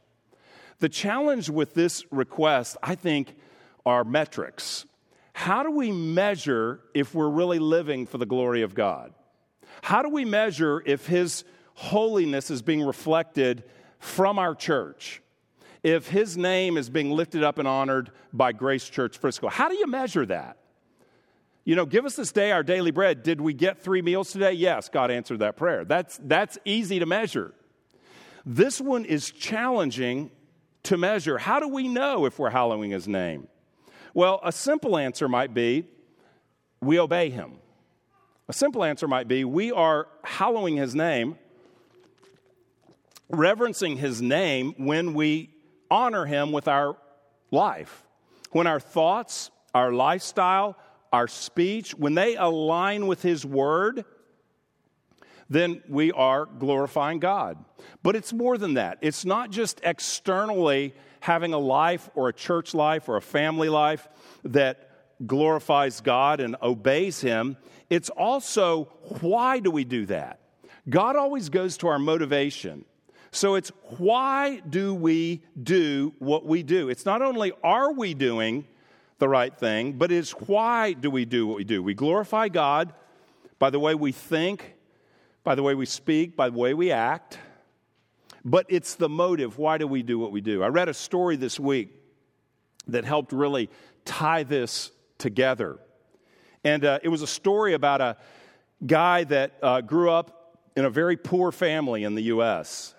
the 0.81 0.89
challenge 0.89 1.51
with 1.51 1.75
this 1.75 2.05
request, 2.13 2.77
I 2.83 2.95
think, 2.95 3.35
are 3.88 4.05
metrics. 4.05 4.87
How 5.33 5.62
do 5.62 5.70
we 5.70 5.92
measure 5.92 6.81
if 6.94 7.14
we're 7.14 7.29
really 7.29 7.59
living 7.59 8.07
for 8.07 8.18
the 8.18 8.27
glory 8.27 8.62
of 8.62 8.74
God? 8.74 9.12
How 9.83 10.03
do 10.03 10.09
we 10.09 10.24
measure 10.24 10.83
if 10.85 11.07
His 11.07 11.44
holiness 11.74 12.51
is 12.51 12.62
being 12.62 12.83
reflected 12.83 13.64
from 13.98 14.38
our 14.38 14.55
church? 14.55 15.22
If 15.83 16.09
His 16.09 16.37
name 16.37 16.77
is 16.77 16.90
being 16.90 17.11
lifted 17.11 17.44
up 17.44 17.59
and 17.59 17.68
honored 17.68 18.11
by 18.33 18.53
Grace 18.53 18.88
Church 18.88 19.18
Frisco? 19.18 19.48
How 19.48 19.68
do 19.68 19.77
you 19.77 19.87
measure 19.87 20.27
that? 20.27 20.59
You 21.64 21.77
know, 21.77 21.87
give 21.87 22.05
us 22.07 22.16
this 22.16 22.33
day 22.33 22.51
our 22.51 22.62
daily 22.62 22.90
bread. 22.90 23.22
Did 23.22 23.40
we 23.40 23.53
get 23.53 23.79
three 23.79 24.03
meals 24.03 24.33
today? 24.33 24.53
Yes, 24.53 24.88
God 24.88 25.11
answered 25.11 25.40
that 25.40 25.57
prayer. 25.57 25.85
That's, 25.85 26.18
that's 26.22 26.59
easy 26.64 26.98
to 26.98 27.07
measure. 27.07 27.53
This 28.44 28.81
one 28.81 29.05
is 29.05 29.31
challenging 29.31 30.31
to 30.85 30.96
measure. 30.96 31.37
How 31.37 31.61
do 31.61 31.68
we 31.68 31.87
know 31.87 32.24
if 32.24 32.38
we're 32.38 32.51
hallowing 32.51 32.90
His 32.90 33.07
name? 33.07 33.48
Well, 34.18 34.40
a 34.42 34.50
simple 34.50 34.96
answer 34.98 35.28
might 35.28 35.54
be 35.54 35.85
we 36.81 36.98
obey 36.98 37.31
him. 37.31 37.52
A 38.48 38.52
simple 38.52 38.83
answer 38.83 39.07
might 39.07 39.28
be 39.28 39.44
we 39.44 39.70
are 39.70 40.09
hallowing 40.24 40.76
his 40.76 40.92
name, 40.92 41.38
reverencing 43.28 43.96
his 43.96 44.20
name 44.20 44.74
when 44.76 45.14
we 45.14 45.50
honor 45.88 46.26
him 46.26 46.50
with 46.50 46.66
our 46.66 46.96
life. 47.52 48.02
When 48.50 48.66
our 48.66 48.81
thoughts, 48.81 49.52
our 49.72 49.92
lifestyle, 49.92 50.76
our 51.12 51.28
speech, 51.28 51.94
when 51.94 52.14
they 52.14 52.35
align 52.35 53.07
with 53.07 53.22
his 53.22 53.46
word, 53.46 54.04
then 55.48 55.81
we 55.88 56.11
are 56.11 56.44
glorifying 56.44 57.20
God. 57.20 57.64
But 58.02 58.16
it's 58.16 58.33
more 58.33 58.59
than 58.59 58.74
that. 58.74 58.98
It's 59.00 59.24
not 59.24 59.52
just 59.52 59.81
externally 59.85 60.92
having 61.20 61.52
a 61.52 61.59
life 61.59 62.09
or 62.14 62.28
a 62.28 62.33
church 62.33 62.74
life 62.74 63.09
or 63.09 63.16
a 63.16 63.22
family 63.22 63.68
life 63.68 64.09
that 64.44 64.90
glorifies 65.26 66.00
God 66.00 66.40
and 66.40 66.57
obeys 66.62 67.20
Him, 67.20 67.57
it's 67.90 68.11
also 68.11 68.85
why 69.20 69.59
do 69.61 69.70
we 69.70 69.85
do 69.85 70.07
that? 70.07 70.40
God 70.88 71.16
always 71.16 71.48
goes 71.48 71.76
to 71.78 71.88
our 71.88 71.98
motivation. 71.98 72.85
So 73.31 73.57
it's 73.57 73.70
why 73.98 74.61
do 74.68 74.94
we 74.94 75.42
do 75.61 76.14
what 76.18 76.46
we 76.46 76.62
do? 76.62 76.88
It's 76.88 77.04
not 77.04 77.20
only 77.20 77.52
are 77.62 77.92
we 77.92 78.14
doing 78.14 78.66
the 79.18 79.28
right 79.28 79.54
thing, 79.54 79.92
but 79.92 80.11
it's 80.11 80.31
why 80.31 80.92
do 80.92 81.11
we 81.11 81.24
do 81.24 81.46
what 81.46 81.57
we 81.57 81.64
do? 81.64 81.83
We 81.83 81.94
glorify 81.94 82.48
God 82.48 82.94
by 83.59 83.70
the 83.70 83.81
way 83.81 83.94
we 83.94 84.12
think, 84.12 84.76
by 85.44 85.54
the 85.54 85.62
way 85.62 85.74
we 85.74 85.87
speak, 85.87 86.37
by 86.37 86.48
the 86.48 86.57
way 86.57 86.72
we 86.72 86.90
act 86.90 87.38
but 88.49 88.67
it's 88.69 88.95
the 88.95 89.09
motive. 89.09 89.59
Why 89.59 89.79
do 89.79 89.87
we 89.87 90.03
do 90.03 90.19
what 90.19 90.33
we 90.33 90.41
do? 90.41 90.63
I 90.63 90.69
read 90.69 90.89
a 90.89 90.95
story 90.95 91.37
this 91.37 91.61
week 91.61 91.91
that 92.87 93.05
helped 93.05 93.33
really 93.33 93.69
tie 94.05 94.43
this 94.43 94.91
together. 95.19 95.79
And 96.65 96.85
uh, 96.85 96.99
it 97.03 97.09
was 97.09 97.23
a 97.23 97.27
story 97.27 97.75
about 97.75 98.01
a 98.01 98.17
guy 98.85 99.25
that 99.25 99.59
uh, 99.63 99.81
grew 99.83 100.11
up 100.11 100.59
in 100.77 100.85
a 100.85 100.91
very 100.91 101.17
poor 101.17 101.53
family 101.53 102.05
in 102.05 102.15
the 102.15 102.23
U.S. 102.23 102.95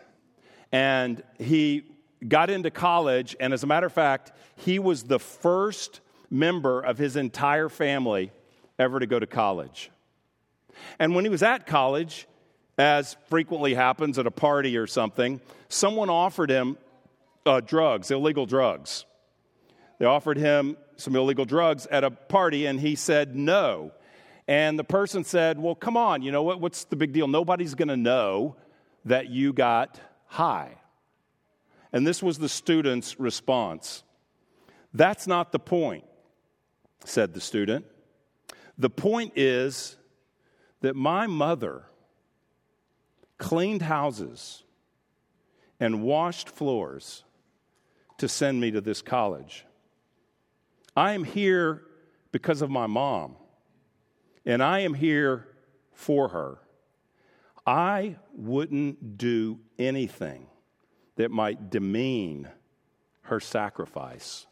And 0.71 1.23
he 1.39 1.83
got 2.27 2.49
into 2.49 2.69
college, 2.69 3.35
and 3.39 3.53
as 3.53 3.63
a 3.63 3.67
matter 3.67 3.87
of 3.87 3.93
fact, 3.93 4.33
he 4.55 4.77
was 4.77 5.03
the 5.03 5.19
first 5.19 6.01
member 6.29 6.81
of 6.81 6.97
his 6.97 7.15
entire 7.15 7.69
family 7.69 8.31
ever 8.77 8.99
to 8.99 9.07
go 9.07 9.17
to 9.17 9.25
college. 9.25 9.89
And 10.99 11.15
when 11.15 11.25
he 11.25 11.29
was 11.29 11.41
at 11.41 11.65
college, 11.65 12.27
as 12.79 13.17
frequently 13.27 13.73
happens 13.73 14.17
at 14.17 14.25
a 14.25 14.31
party 14.31 14.77
or 14.77 14.87
something, 14.87 15.41
someone 15.67 16.09
offered 16.09 16.49
him 16.49 16.77
uh, 17.45 17.59
drugs, 17.59 18.09
illegal 18.09 18.45
drugs. 18.45 19.05
They 19.99 20.05
offered 20.05 20.37
him 20.37 20.77
some 20.95 21.13
illegal 21.13 21.43
drugs 21.43 21.87
at 21.87 22.05
a 22.05 22.09
party, 22.09 22.65
and 22.65 22.79
he 22.79 22.95
said 22.95 23.35
no. 23.35 23.91
And 24.47 24.79
the 24.79 24.85
person 24.85 25.25
said, 25.25 25.59
Well, 25.59 25.75
come 25.75 25.97
on, 25.97 26.21
you 26.21 26.31
know 26.31 26.41
what? 26.41 26.61
What's 26.61 26.85
the 26.85 26.95
big 26.95 27.11
deal? 27.11 27.27
Nobody's 27.27 27.75
going 27.75 27.89
to 27.89 27.97
know 27.97 28.55
that 29.03 29.29
you 29.29 29.51
got 29.51 29.99
high. 30.27 30.77
And 31.91 32.07
this 32.07 32.23
was 32.23 32.37
the 32.37 32.49
student's 32.49 33.19
response. 33.19 34.03
That's 34.93 35.27
not 35.27 35.51
the 35.51 35.59
point, 35.59 36.05
said 37.03 37.33
the 37.33 37.41
student. 37.41 37.85
The 38.77 38.89
point 38.89 39.33
is 39.35 39.97
that 40.79 40.95
my 40.95 41.27
mother 41.27 41.83
cleaned 43.39 43.81
houses 43.81 44.63
and 45.79 46.03
washed 46.03 46.49
floors 46.49 47.23
to 48.17 48.27
send 48.27 48.61
me 48.61 48.69
to 48.69 48.81
this 48.81 49.01
college. 49.01 49.65
I 50.95 51.13
am 51.13 51.23
here 51.23 51.81
because 52.31 52.61
of 52.61 52.69
my 52.69 52.85
mom, 52.85 53.35
and 54.45 54.61
I 54.61 54.79
am 54.79 54.93
here 54.93 55.47
for 55.93 56.27
her. 56.29 56.59
I 57.65 58.17
wouldn't 58.33 59.17
do 59.17 59.59
anything 59.79 60.47
that 61.15 61.31
might 61.31 61.69
demean 61.69 62.49
her 63.23 63.39
sacrifice 63.39 64.45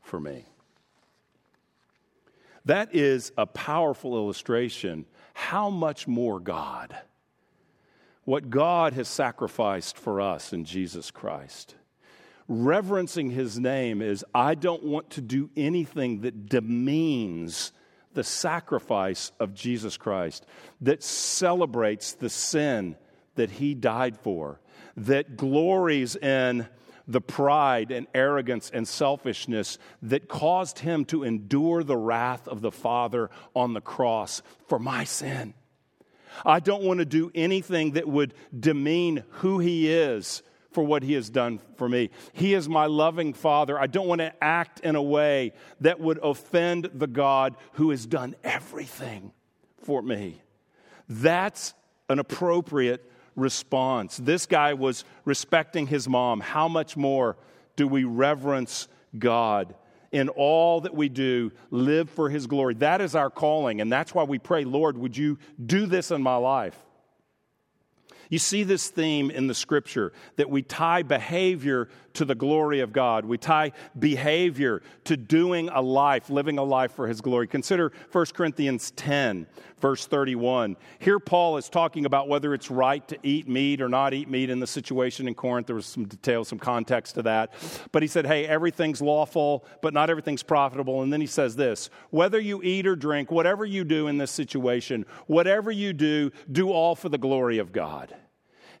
for 0.00 0.20
me. 0.20 0.44
That 2.64 2.94
is 2.94 3.32
a 3.38 3.46
powerful 3.46 4.14
illustration. 4.14 5.06
How 5.32 5.70
much 5.70 6.06
more 6.06 6.38
God? 6.38 6.96
What 8.28 8.50
God 8.50 8.92
has 8.92 9.08
sacrificed 9.08 9.96
for 9.96 10.20
us 10.20 10.52
in 10.52 10.66
Jesus 10.66 11.10
Christ. 11.10 11.76
Reverencing 12.46 13.30
his 13.30 13.58
name 13.58 14.02
is 14.02 14.22
I 14.34 14.54
don't 14.54 14.84
want 14.84 15.08
to 15.12 15.22
do 15.22 15.48
anything 15.56 16.20
that 16.20 16.46
demeans 16.46 17.72
the 18.12 18.22
sacrifice 18.22 19.32
of 19.40 19.54
Jesus 19.54 19.96
Christ, 19.96 20.44
that 20.82 21.02
celebrates 21.02 22.12
the 22.12 22.28
sin 22.28 22.96
that 23.36 23.48
he 23.48 23.72
died 23.72 24.18
for, 24.18 24.60
that 24.98 25.38
glories 25.38 26.14
in 26.14 26.68
the 27.06 27.22
pride 27.22 27.90
and 27.90 28.06
arrogance 28.14 28.70
and 28.74 28.86
selfishness 28.86 29.78
that 30.02 30.28
caused 30.28 30.80
him 30.80 31.06
to 31.06 31.24
endure 31.24 31.82
the 31.82 31.96
wrath 31.96 32.46
of 32.46 32.60
the 32.60 32.72
Father 32.72 33.30
on 33.56 33.72
the 33.72 33.80
cross 33.80 34.42
for 34.66 34.78
my 34.78 35.04
sin. 35.04 35.54
I 36.44 36.60
don't 36.60 36.82
want 36.82 36.98
to 36.98 37.04
do 37.04 37.30
anything 37.34 37.92
that 37.92 38.08
would 38.08 38.34
demean 38.58 39.24
who 39.30 39.58
he 39.58 39.92
is 39.92 40.42
for 40.70 40.84
what 40.84 41.02
he 41.02 41.14
has 41.14 41.30
done 41.30 41.60
for 41.76 41.88
me. 41.88 42.10
He 42.32 42.54
is 42.54 42.68
my 42.68 42.86
loving 42.86 43.32
father. 43.32 43.78
I 43.78 43.86
don't 43.86 44.06
want 44.06 44.20
to 44.20 44.32
act 44.42 44.80
in 44.80 44.96
a 44.96 45.02
way 45.02 45.52
that 45.80 45.98
would 45.98 46.18
offend 46.22 46.90
the 46.94 47.06
God 47.06 47.56
who 47.72 47.90
has 47.90 48.06
done 48.06 48.36
everything 48.44 49.32
for 49.82 50.02
me. 50.02 50.40
That's 51.08 51.74
an 52.08 52.18
appropriate 52.18 53.10
response. 53.34 54.18
This 54.18 54.46
guy 54.46 54.74
was 54.74 55.04
respecting 55.24 55.86
his 55.86 56.08
mom. 56.08 56.40
How 56.40 56.68
much 56.68 56.96
more 56.96 57.36
do 57.76 57.88
we 57.88 58.04
reverence 58.04 58.88
God? 59.18 59.74
In 60.10 60.28
all 60.30 60.80
that 60.82 60.94
we 60.94 61.08
do, 61.08 61.52
live 61.70 62.08
for 62.08 62.30
his 62.30 62.46
glory. 62.46 62.74
That 62.74 63.00
is 63.00 63.14
our 63.14 63.28
calling, 63.28 63.80
and 63.80 63.92
that's 63.92 64.14
why 64.14 64.22
we 64.24 64.38
pray, 64.38 64.64
Lord, 64.64 64.96
would 64.96 65.16
you 65.16 65.38
do 65.64 65.86
this 65.86 66.10
in 66.10 66.22
my 66.22 66.36
life? 66.36 66.76
You 68.30 68.38
see 68.38 68.62
this 68.62 68.88
theme 68.88 69.30
in 69.30 69.46
the 69.46 69.54
scripture 69.54 70.12
that 70.36 70.50
we 70.50 70.62
tie 70.62 71.02
behavior 71.02 71.88
to 72.14 72.24
the 72.24 72.34
glory 72.34 72.80
of 72.80 72.92
God. 72.92 73.24
We 73.24 73.38
tie 73.38 73.72
behavior 73.98 74.82
to 75.04 75.16
doing 75.16 75.70
a 75.70 75.80
life, 75.80 76.28
living 76.28 76.58
a 76.58 76.62
life 76.62 76.92
for 76.92 77.06
His 77.06 77.20
glory. 77.20 77.46
Consider 77.46 77.92
1 78.12 78.26
Corinthians 78.34 78.90
10, 78.92 79.46
verse 79.80 80.06
31. 80.06 80.76
Here, 80.98 81.18
Paul 81.18 81.56
is 81.56 81.68
talking 81.68 82.06
about 82.06 82.28
whether 82.28 82.54
it's 82.54 82.70
right 82.70 83.06
to 83.08 83.18
eat 83.22 83.48
meat 83.48 83.80
or 83.80 83.88
not 83.88 84.14
eat 84.14 84.28
meat 84.28 84.50
in 84.50 84.60
the 84.60 84.66
situation 84.66 85.28
in 85.28 85.34
Corinth. 85.34 85.66
There 85.66 85.76
was 85.76 85.86
some 85.86 86.06
details, 86.06 86.48
some 86.48 86.58
context 86.58 87.14
to 87.16 87.22
that. 87.22 87.52
But 87.92 88.02
he 88.02 88.08
said, 88.08 88.26
hey, 88.26 88.46
everything's 88.46 89.00
lawful, 89.00 89.64
but 89.82 89.94
not 89.94 90.10
everything's 90.10 90.42
profitable. 90.42 91.02
And 91.02 91.12
then 91.12 91.20
he 91.20 91.26
says 91.26 91.56
this 91.56 91.90
whether 92.10 92.38
you 92.38 92.62
eat 92.62 92.86
or 92.86 92.96
drink, 92.96 93.30
whatever 93.30 93.64
you 93.64 93.84
do 93.84 94.08
in 94.08 94.18
this 94.18 94.30
situation, 94.30 95.06
whatever 95.26 95.70
you 95.70 95.92
do, 95.92 96.30
do 96.50 96.70
all 96.70 96.94
for 96.94 97.08
the 97.08 97.18
glory 97.18 97.58
of 97.58 97.72
God. 97.72 98.14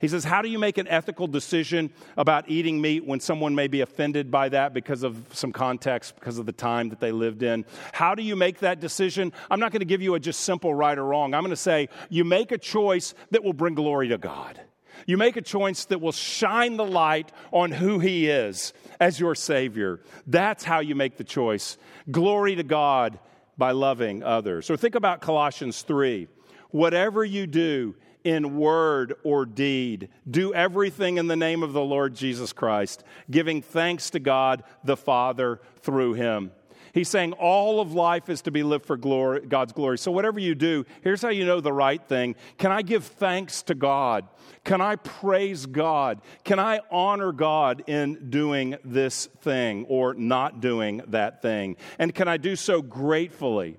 He 0.00 0.08
says, 0.08 0.24
How 0.24 0.42
do 0.42 0.48
you 0.48 0.58
make 0.58 0.78
an 0.78 0.88
ethical 0.88 1.26
decision 1.26 1.90
about 2.16 2.48
eating 2.48 2.80
meat 2.80 3.04
when 3.04 3.20
someone 3.20 3.54
may 3.54 3.68
be 3.68 3.80
offended 3.80 4.30
by 4.30 4.48
that 4.50 4.72
because 4.72 5.02
of 5.02 5.26
some 5.32 5.52
context, 5.52 6.14
because 6.14 6.38
of 6.38 6.46
the 6.46 6.52
time 6.52 6.88
that 6.90 7.00
they 7.00 7.12
lived 7.12 7.42
in? 7.42 7.64
How 7.92 8.14
do 8.14 8.22
you 8.22 8.36
make 8.36 8.60
that 8.60 8.80
decision? 8.80 9.32
I'm 9.50 9.60
not 9.60 9.72
going 9.72 9.80
to 9.80 9.86
give 9.86 10.02
you 10.02 10.14
a 10.14 10.20
just 10.20 10.40
simple 10.40 10.74
right 10.74 10.96
or 10.96 11.04
wrong. 11.04 11.34
I'm 11.34 11.42
going 11.42 11.50
to 11.50 11.56
say, 11.56 11.88
You 12.08 12.24
make 12.24 12.52
a 12.52 12.58
choice 12.58 13.14
that 13.30 13.42
will 13.42 13.52
bring 13.52 13.74
glory 13.74 14.08
to 14.08 14.18
God. 14.18 14.60
You 15.06 15.16
make 15.16 15.36
a 15.36 15.42
choice 15.42 15.84
that 15.86 16.00
will 16.00 16.12
shine 16.12 16.76
the 16.76 16.84
light 16.84 17.30
on 17.52 17.70
who 17.70 17.98
He 17.98 18.28
is 18.28 18.72
as 19.00 19.18
your 19.18 19.34
Savior. 19.34 20.00
That's 20.26 20.64
how 20.64 20.80
you 20.80 20.94
make 20.94 21.16
the 21.16 21.24
choice. 21.24 21.78
Glory 22.10 22.56
to 22.56 22.62
God 22.62 23.18
by 23.56 23.72
loving 23.72 24.22
others. 24.22 24.70
Or 24.70 24.76
think 24.76 24.94
about 24.94 25.20
Colossians 25.20 25.82
3. 25.82 26.28
Whatever 26.70 27.24
you 27.24 27.46
do, 27.46 27.94
in 28.28 28.58
word 28.58 29.14
or 29.24 29.46
deed. 29.46 30.10
Do 30.30 30.52
everything 30.52 31.16
in 31.16 31.28
the 31.28 31.36
name 31.36 31.62
of 31.62 31.72
the 31.72 31.80
Lord 31.80 32.14
Jesus 32.14 32.52
Christ, 32.52 33.02
giving 33.30 33.62
thanks 33.62 34.10
to 34.10 34.20
God 34.20 34.64
the 34.84 34.98
Father 34.98 35.62
through 35.80 36.12
him. 36.12 36.50
He's 36.92 37.08
saying 37.08 37.32
all 37.34 37.80
of 37.80 37.94
life 37.94 38.28
is 38.28 38.42
to 38.42 38.50
be 38.50 38.62
lived 38.62 38.84
for 38.84 38.98
glory, 38.98 39.46
God's 39.46 39.72
glory. 39.72 39.96
So, 39.96 40.10
whatever 40.10 40.38
you 40.38 40.54
do, 40.54 40.84
here's 41.02 41.22
how 41.22 41.28
you 41.28 41.46
know 41.46 41.60
the 41.60 41.72
right 41.72 42.02
thing. 42.06 42.34
Can 42.58 42.70
I 42.70 42.82
give 42.82 43.04
thanks 43.04 43.62
to 43.64 43.74
God? 43.74 44.28
Can 44.64 44.80
I 44.82 44.96
praise 44.96 45.64
God? 45.64 46.20
Can 46.44 46.58
I 46.58 46.80
honor 46.90 47.32
God 47.32 47.84
in 47.86 48.28
doing 48.28 48.76
this 48.84 49.26
thing 49.40 49.86
or 49.88 50.12
not 50.12 50.60
doing 50.60 51.00
that 51.08 51.40
thing? 51.40 51.76
And 51.98 52.14
can 52.14 52.28
I 52.28 52.36
do 52.36 52.56
so 52.56 52.82
gratefully? 52.82 53.78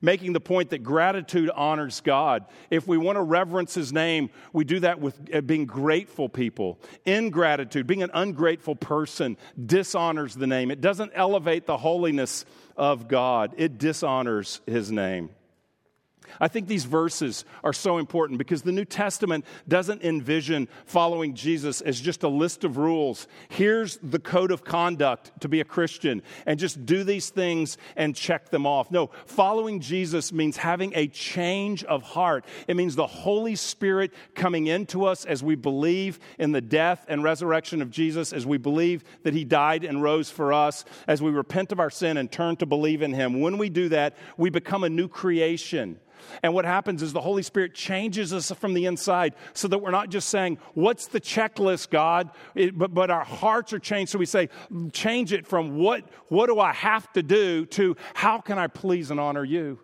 Making 0.00 0.32
the 0.32 0.40
point 0.40 0.70
that 0.70 0.82
gratitude 0.82 1.50
honors 1.54 2.00
God. 2.00 2.44
If 2.70 2.86
we 2.86 2.98
want 2.98 3.16
to 3.16 3.22
reverence 3.22 3.74
His 3.74 3.92
name, 3.92 4.30
we 4.52 4.64
do 4.64 4.80
that 4.80 5.00
with 5.00 5.18
uh, 5.34 5.40
being 5.40 5.66
grateful 5.66 6.28
people. 6.28 6.78
Ingratitude, 7.04 7.86
being 7.86 8.02
an 8.02 8.10
ungrateful 8.14 8.76
person, 8.76 9.36
dishonors 9.64 10.34
the 10.34 10.46
name. 10.46 10.70
It 10.70 10.80
doesn't 10.80 11.12
elevate 11.14 11.66
the 11.66 11.76
holiness 11.76 12.44
of 12.76 13.08
God, 13.08 13.54
it 13.56 13.78
dishonors 13.78 14.60
His 14.66 14.92
name. 14.92 15.30
I 16.40 16.48
think 16.48 16.68
these 16.68 16.84
verses 16.84 17.44
are 17.64 17.72
so 17.72 17.98
important 17.98 18.38
because 18.38 18.62
the 18.62 18.72
New 18.72 18.84
Testament 18.84 19.44
doesn't 19.68 20.02
envision 20.02 20.68
following 20.86 21.34
Jesus 21.34 21.80
as 21.80 22.00
just 22.00 22.22
a 22.22 22.28
list 22.28 22.64
of 22.64 22.76
rules. 22.76 23.26
Here's 23.48 23.98
the 24.02 24.18
code 24.18 24.50
of 24.50 24.64
conduct 24.64 25.32
to 25.40 25.48
be 25.48 25.60
a 25.60 25.64
Christian, 25.64 26.22
and 26.46 26.58
just 26.58 26.86
do 26.86 27.04
these 27.04 27.30
things 27.30 27.78
and 27.96 28.14
check 28.14 28.50
them 28.50 28.66
off. 28.66 28.90
No, 28.90 29.10
following 29.26 29.80
Jesus 29.80 30.32
means 30.32 30.56
having 30.56 30.92
a 30.94 31.08
change 31.08 31.84
of 31.84 32.02
heart. 32.02 32.44
It 32.66 32.76
means 32.76 32.96
the 32.96 33.06
Holy 33.06 33.56
Spirit 33.56 34.12
coming 34.34 34.66
into 34.66 35.04
us 35.04 35.24
as 35.24 35.42
we 35.42 35.54
believe 35.54 36.18
in 36.38 36.52
the 36.52 36.60
death 36.60 37.04
and 37.08 37.22
resurrection 37.22 37.82
of 37.82 37.90
Jesus, 37.90 38.32
as 38.32 38.46
we 38.46 38.58
believe 38.58 39.04
that 39.22 39.34
He 39.34 39.44
died 39.44 39.84
and 39.84 40.02
rose 40.02 40.30
for 40.30 40.52
us, 40.52 40.84
as 41.06 41.22
we 41.22 41.30
repent 41.30 41.72
of 41.72 41.80
our 41.80 41.90
sin 41.90 42.16
and 42.16 42.30
turn 42.30 42.56
to 42.56 42.66
believe 42.66 43.02
in 43.02 43.12
Him. 43.12 43.40
When 43.40 43.58
we 43.58 43.68
do 43.68 43.88
that, 43.90 44.16
we 44.36 44.50
become 44.50 44.84
a 44.84 44.88
new 44.88 45.08
creation. 45.08 45.98
And 46.42 46.54
what 46.54 46.64
happens 46.64 47.02
is 47.02 47.12
the 47.12 47.20
Holy 47.20 47.42
Spirit 47.42 47.74
changes 47.74 48.32
us 48.32 48.50
from 48.52 48.74
the 48.74 48.86
inside 48.86 49.34
so 49.54 49.68
that 49.68 49.78
we're 49.78 49.90
not 49.90 50.10
just 50.10 50.28
saying, 50.28 50.58
What's 50.74 51.06
the 51.06 51.20
checklist, 51.20 51.90
God? 51.90 52.30
It, 52.54 52.76
but, 52.76 52.94
but 52.94 53.10
our 53.10 53.24
hearts 53.24 53.72
are 53.72 53.78
changed. 53.78 54.12
So 54.12 54.18
we 54.18 54.26
say, 54.26 54.48
Change 54.92 55.32
it 55.32 55.46
from 55.46 55.76
what, 55.76 56.04
what 56.28 56.46
do 56.46 56.60
I 56.60 56.72
have 56.72 57.12
to 57.12 57.22
do 57.22 57.66
to 57.66 57.96
how 58.14 58.40
can 58.40 58.58
I 58.58 58.66
please 58.66 59.10
and 59.10 59.20
honor 59.20 59.44
you? 59.44 59.80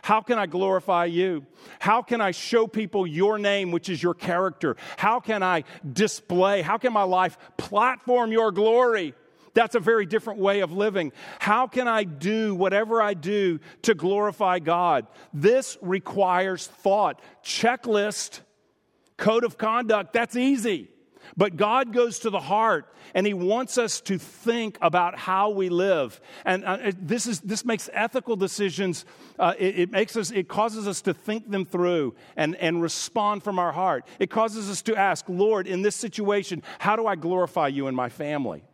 How 0.00 0.20
can 0.20 0.38
I 0.38 0.46
glorify 0.46 1.04
you? 1.04 1.46
How 1.78 2.02
can 2.02 2.20
I 2.20 2.30
show 2.30 2.66
people 2.66 3.06
your 3.06 3.38
name, 3.38 3.70
which 3.70 3.88
is 3.88 4.02
your 4.02 4.14
character? 4.14 4.76
How 4.96 5.20
can 5.20 5.42
I 5.42 5.64
display? 5.92 6.62
How 6.62 6.78
can 6.78 6.92
my 6.92 7.02
life 7.02 7.36
platform 7.56 8.32
your 8.32 8.52
glory? 8.52 9.14
That's 9.54 9.74
a 9.74 9.80
very 9.80 10.06
different 10.06 10.40
way 10.40 10.60
of 10.60 10.72
living. 10.72 11.12
How 11.38 11.66
can 11.66 11.86
I 11.86 12.04
do 12.04 12.54
whatever 12.54 13.02
I 13.02 13.14
do 13.14 13.60
to 13.82 13.94
glorify 13.94 14.58
God? 14.58 15.06
This 15.32 15.76
requires 15.82 16.66
thought. 16.66 17.20
Checklist, 17.44 18.40
code 19.16 19.44
of 19.44 19.58
conduct, 19.58 20.12
that's 20.12 20.36
easy. 20.36 20.88
But 21.36 21.56
God 21.56 21.92
goes 21.92 22.20
to 22.20 22.30
the 22.30 22.40
heart 22.40 22.92
and 23.14 23.26
He 23.26 23.34
wants 23.34 23.78
us 23.78 24.00
to 24.02 24.18
think 24.18 24.78
about 24.82 25.18
how 25.18 25.50
we 25.50 25.68
live. 25.68 26.20
And 26.44 26.64
uh, 26.64 26.92
this, 26.98 27.26
is, 27.26 27.40
this 27.40 27.64
makes 27.64 27.88
ethical 27.92 28.36
decisions, 28.36 29.04
uh, 29.38 29.54
it, 29.58 29.78
it, 29.78 29.90
makes 29.90 30.16
us, 30.16 30.30
it 30.30 30.48
causes 30.48 30.88
us 30.88 31.02
to 31.02 31.14
think 31.14 31.50
them 31.50 31.64
through 31.64 32.14
and, 32.36 32.56
and 32.56 32.82
respond 32.82 33.44
from 33.44 33.58
our 33.58 33.72
heart. 33.72 34.06
It 34.18 34.30
causes 34.30 34.70
us 34.70 34.82
to 34.82 34.96
ask, 34.96 35.24
Lord, 35.28 35.66
in 35.66 35.82
this 35.82 35.96
situation, 35.96 36.62
how 36.78 36.96
do 36.96 37.06
I 37.06 37.16
glorify 37.16 37.68
you 37.68 37.86
in 37.86 37.94
my 37.94 38.08
family? 38.08 38.64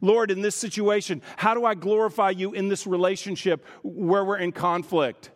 Lord, 0.00 0.30
in 0.30 0.40
this 0.40 0.54
situation, 0.54 1.22
how 1.36 1.54
do 1.54 1.64
I 1.64 1.74
glorify 1.74 2.30
you 2.30 2.52
in 2.52 2.68
this 2.68 2.86
relationship 2.86 3.64
where 3.82 4.24
we're 4.24 4.38
in 4.38 4.52
conflict? 4.52 5.30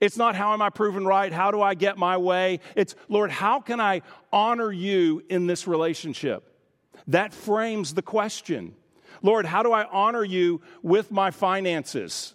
It's 0.00 0.16
not 0.16 0.36
how 0.36 0.52
am 0.52 0.62
I 0.62 0.70
proven 0.70 1.06
right? 1.06 1.32
How 1.32 1.50
do 1.50 1.60
I 1.60 1.74
get 1.74 1.98
my 1.98 2.16
way? 2.16 2.60
It's, 2.76 2.94
Lord, 3.08 3.30
how 3.30 3.60
can 3.60 3.80
I 3.80 4.02
honor 4.32 4.70
you 4.70 5.22
in 5.28 5.46
this 5.46 5.66
relationship? 5.66 6.44
That 7.08 7.32
frames 7.32 7.94
the 7.94 8.02
question. 8.02 8.74
Lord, 9.22 9.46
how 9.46 9.62
do 9.62 9.72
I 9.72 9.84
honor 9.84 10.24
you 10.24 10.60
with 10.82 11.10
my 11.10 11.30
finances? 11.30 12.34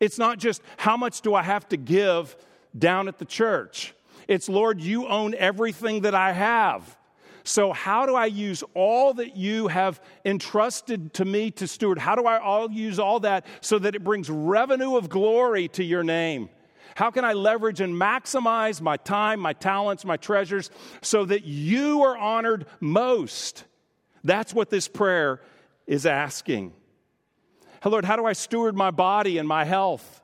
It's 0.00 0.18
not 0.18 0.38
just 0.38 0.62
how 0.76 0.96
much 0.96 1.20
do 1.20 1.34
I 1.34 1.42
have 1.42 1.68
to 1.68 1.76
give 1.76 2.36
down 2.76 3.08
at 3.08 3.18
the 3.18 3.24
church. 3.24 3.94
It's, 4.28 4.48
Lord, 4.48 4.80
you 4.80 5.06
own 5.06 5.34
everything 5.34 6.02
that 6.02 6.14
I 6.14 6.32
have. 6.32 6.95
So, 7.46 7.72
how 7.72 8.06
do 8.06 8.16
I 8.16 8.26
use 8.26 8.64
all 8.74 9.14
that 9.14 9.36
you 9.36 9.68
have 9.68 10.00
entrusted 10.24 11.14
to 11.14 11.24
me 11.24 11.52
to 11.52 11.68
steward? 11.68 11.96
How 11.96 12.16
do 12.16 12.26
I 12.26 12.40
all 12.40 12.68
use 12.68 12.98
all 12.98 13.20
that 13.20 13.46
so 13.60 13.78
that 13.78 13.94
it 13.94 14.02
brings 14.02 14.28
revenue 14.28 14.96
of 14.96 15.08
glory 15.08 15.68
to 15.68 15.84
your 15.84 16.02
name? 16.02 16.48
How 16.96 17.12
can 17.12 17.24
I 17.24 17.34
leverage 17.34 17.80
and 17.80 17.94
maximize 17.94 18.80
my 18.80 18.96
time, 18.96 19.38
my 19.38 19.52
talents, 19.52 20.04
my 20.04 20.16
treasures 20.16 20.72
so 21.02 21.24
that 21.24 21.44
you 21.44 22.02
are 22.02 22.18
honored 22.18 22.66
most? 22.80 23.62
That's 24.24 24.52
what 24.52 24.68
this 24.68 24.88
prayer 24.88 25.40
is 25.86 26.04
asking. 26.04 26.72
Lord, 27.84 28.04
how 28.04 28.16
do 28.16 28.24
I 28.24 28.32
steward 28.32 28.74
my 28.74 28.90
body 28.90 29.38
and 29.38 29.46
my 29.46 29.64
health 29.64 30.20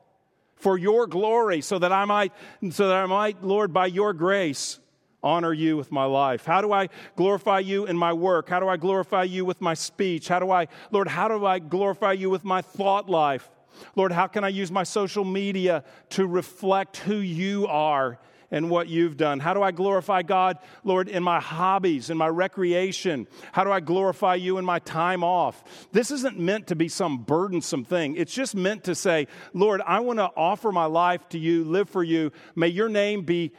for 0.57 0.77
your 0.77 1.07
glory 1.07 1.61
so 1.61 1.79
that 1.79 1.93
I 1.93 2.05
might, 2.05 2.33
so 2.71 2.89
that 2.89 2.97
I 2.97 3.07
might, 3.07 3.45
Lord, 3.45 3.73
by 3.73 3.87
your 3.87 4.13
grace, 4.13 4.81
honor 5.23 5.53
you 5.53 5.77
with 5.77 5.93
my 5.93 6.05
life? 6.05 6.45
How 6.45 6.61
do 6.61 6.73
I 6.73 6.89
glorify 7.17 7.61
you 7.61 7.87
in 7.87 7.97
my 7.97 8.13
work? 8.13 8.49
How 8.49 8.61
do 8.61 8.69
I 8.69 8.77
glorify 8.77 9.25
you 9.25 9.45
with 9.45 9.61
my 9.61 9.75
speech? 9.75 10.29
How 10.29 10.39
do 10.39 10.51
I, 10.51 10.69
Lord, 10.91 11.09
how 11.09 11.29
do 11.29 11.47
I 11.47 11.59
glorify 11.59 12.13
you 12.13 12.31
with 12.31 12.45
my 12.45 12.63
thought 12.63 13.09
life? 13.09 13.49
Lord, 13.97 14.13
how 14.13 14.27
can 14.27 14.45
I 14.45 14.49
use 14.49 14.71
my 14.71 14.83
social 14.83 15.25
media 15.25 15.85
to 16.11 16.27
reflect 16.27 16.99
who 16.99 17.17
you 17.17 17.67
are 17.67 18.19
and 18.53 18.71
what 18.71 18.89
you've 18.89 19.17
done? 19.17 19.41
How 19.41 19.55
do 19.55 19.63
I 19.63 19.73
glorify 19.73 20.23
God, 20.23 20.59
Lord, 20.85 21.09
in 21.09 21.23
my 21.23 21.41
hobbies, 21.41 22.11
in 22.11 22.19
my 22.19 22.29
recreation? 22.29 23.27
How 23.51 23.65
do 23.65 23.73
I 23.73 23.81
glorify 23.81 24.37
you 24.37 24.59
in 24.59 24.65
my 24.65 24.79
time 24.79 25.25
off? 25.25 25.65
This 25.91 26.13
isn't 26.13 26.39
meant 26.39 26.69
to 26.69 26.77
be 26.77 26.89
some 26.89 27.25
burdensome 27.25 27.85
thing. 27.85 28.15
It's 28.15 28.33
just 28.33 28.55
meant 28.55 28.85
to 28.85 28.95
say, 28.95 29.27
Lord, 29.55 29.81
I 29.85 30.01
want 30.01 30.19
to 30.19 30.31
offer 30.37 30.71
my 30.71 30.85
life 30.85 31.29
to 31.31 31.39
you, 31.39 31.65
live 31.65 31.89
for 31.89 32.05
you. 32.05 32.31
May 32.55 32.69
your 32.69 32.91
name 32.91 33.23
be 33.23 33.53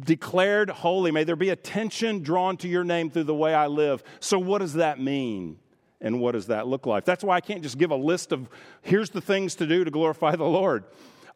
declared 0.00 0.68
holy. 0.68 1.10
May 1.10 1.24
there 1.24 1.34
be 1.34 1.48
attention 1.48 2.22
drawn 2.22 2.58
to 2.58 2.68
your 2.68 2.84
name 2.84 3.10
through 3.10 3.24
the 3.24 3.34
way 3.34 3.54
I 3.54 3.66
live. 3.66 4.04
So, 4.20 4.38
what 4.38 4.58
does 4.58 4.74
that 4.74 5.00
mean? 5.00 5.58
And 5.98 6.20
what 6.20 6.32
does 6.32 6.48
that 6.48 6.66
look 6.66 6.84
like? 6.84 7.06
That's 7.06 7.24
why 7.24 7.36
I 7.36 7.40
can't 7.40 7.62
just 7.62 7.78
give 7.78 7.90
a 7.90 7.96
list 7.96 8.30
of 8.30 8.50
here's 8.82 9.08
the 9.10 9.22
things 9.22 9.54
to 9.56 9.66
do 9.66 9.82
to 9.82 9.90
glorify 9.90 10.36
the 10.36 10.44
Lord. 10.44 10.84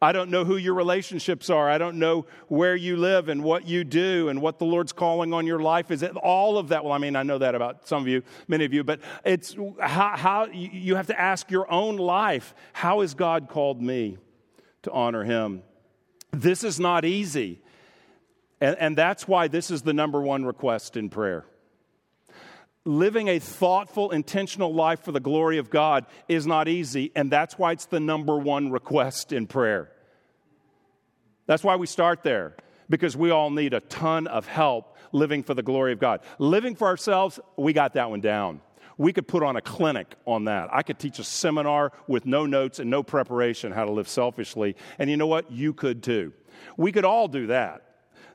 I 0.03 0.11
don't 0.11 0.31
know 0.31 0.43
who 0.43 0.57
your 0.57 0.73
relationships 0.73 1.51
are. 1.51 1.69
I 1.69 1.77
don't 1.77 1.99
know 1.99 2.25
where 2.47 2.75
you 2.75 2.97
live 2.97 3.29
and 3.29 3.43
what 3.43 3.67
you 3.67 3.83
do 3.83 4.29
and 4.29 4.41
what 4.41 4.57
the 4.57 4.65
Lord's 4.65 4.91
calling 4.91 5.31
on 5.31 5.45
your 5.45 5.59
life 5.59 5.91
is. 5.91 6.01
It 6.01 6.15
all 6.15 6.57
of 6.57 6.69
that? 6.69 6.83
Well, 6.83 6.93
I 6.93 6.97
mean, 6.97 7.15
I 7.15 7.21
know 7.21 7.37
that 7.37 7.53
about 7.53 7.87
some 7.87 8.01
of 8.01 8.07
you, 8.07 8.23
many 8.47 8.65
of 8.65 8.73
you, 8.73 8.83
but 8.83 8.99
it's 9.23 9.55
how, 9.79 10.17
how 10.17 10.45
you 10.47 10.95
have 10.95 11.07
to 11.07 11.19
ask 11.19 11.51
your 11.51 11.71
own 11.71 11.97
life 11.97 12.55
how 12.73 13.01
has 13.01 13.13
God 13.13 13.47
called 13.47 13.79
me 13.79 14.17
to 14.81 14.91
honor 14.91 15.23
Him? 15.23 15.61
This 16.31 16.63
is 16.63 16.79
not 16.79 17.05
easy. 17.05 17.61
And, 18.59 18.75
and 18.79 18.97
that's 18.97 19.27
why 19.27 19.47
this 19.47 19.69
is 19.69 19.83
the 19.83 19.93
number 19.93 20.19
one 20.19 20.45
request 20.45 20.97
in 20.97 21.09
prayer 21.09 21.45
living 22.85 23.27
a 23.27 23.39
thoughtful, 23.39 24.11
intentional 24.11 24.73
life 24.73 25.01
for 25.01 25.11
the 25.11 25.19
glory 25.19 25.57
of 25.57 25.69
God 25.69 26.05
is 26.27 26.47
not 26.47 26.67
easy, 26.67 27.11
and 27.15 27.31
that's 27.31 27.57
why 27.57 27.71
it's 27.73 27.85
the 27.85 27.99
number 27.99 28.37
one 28.37 28.71
request 28.71 29.31
in 29.31 29.47
prayer. 29.47 29.91
That's 31.45 31.63
why 31.63 31.75
we 31.75 31.85
start 31.85 32.23
there, 32.23 32.55
because 32.89 33.15
we 33.15 33.29
all 33.29 33.49
need 33.51 33.73
a 33.73 33.81
ton 33.81 34.27
of 34.27 34.47
help 34.47 34.97
living 35.11 35.43
for 35.43 35.53
the 35.53 35.63
glory 35.63 35.91
of 35.91 35.99
God. 35.99 36.21
Living 36.39 36.75
for 36.75 36.87
ourselves, 36.87 37.39
we 37.57 37.73
got 37.73 37.93
that 37.93 38.09
one 38.09 38.21
down. 38.21 38.61
We 38.97 39.13
could 39.13 39.27
put 39.27 39.43
on 39.43 39.55
a 39.55 39.61
clinic 39.61 40.15
on 40.25 40.45
that. 40.45 40.69
I 40.71 40.83
could 40.83 40.99
teach 40.99 41.17
a 41.19 41.23
seminar 41.23 41.91
with 42.07 42.25
no 42.25 42.45
notes 42.45 42.79
and 42.79 42.89
no 42.89 43.03
preparation 43.03 43.71
how 43.71 43.85
to 43.85 43.91
live 43.91 44.07
selfishly. 44.07 44.75
And 44.99 45.09
you 45.09 45.17
know 45.17 45.27
what? 45.27 45.51
You 45.51 45.73
could 45.73 46.03
too. 46.03 46.33
We 46.77 46.91
could 46.91 47.05
all 47.05 47.27
do 47.27 47.47
that. 47.47 47.83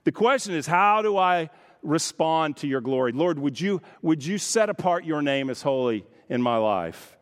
The 0.05 0.13
question 0.13 0.55
is, 0.55 0.67
how 0.67 1.03
do 1.03 1.17
I 1.17 1.51
respond 1.87 2.57
to 2.59 2.67
your 2.67 2.81
glory. 2.81 3.13
Lord, 3.13 3.39
would 3.39 3.61
you, 3.61 3.81
would 4.03 4.25
you 4.25 4.39
set 4.39 4.69
apart 4.69 5.05
your 5.05 5.23
name 5.23 5.51
as 5.51 5.63
holy 5.63 6.05
in 6.29 6.43
my 6.43 6.57
life? 6.57 7.17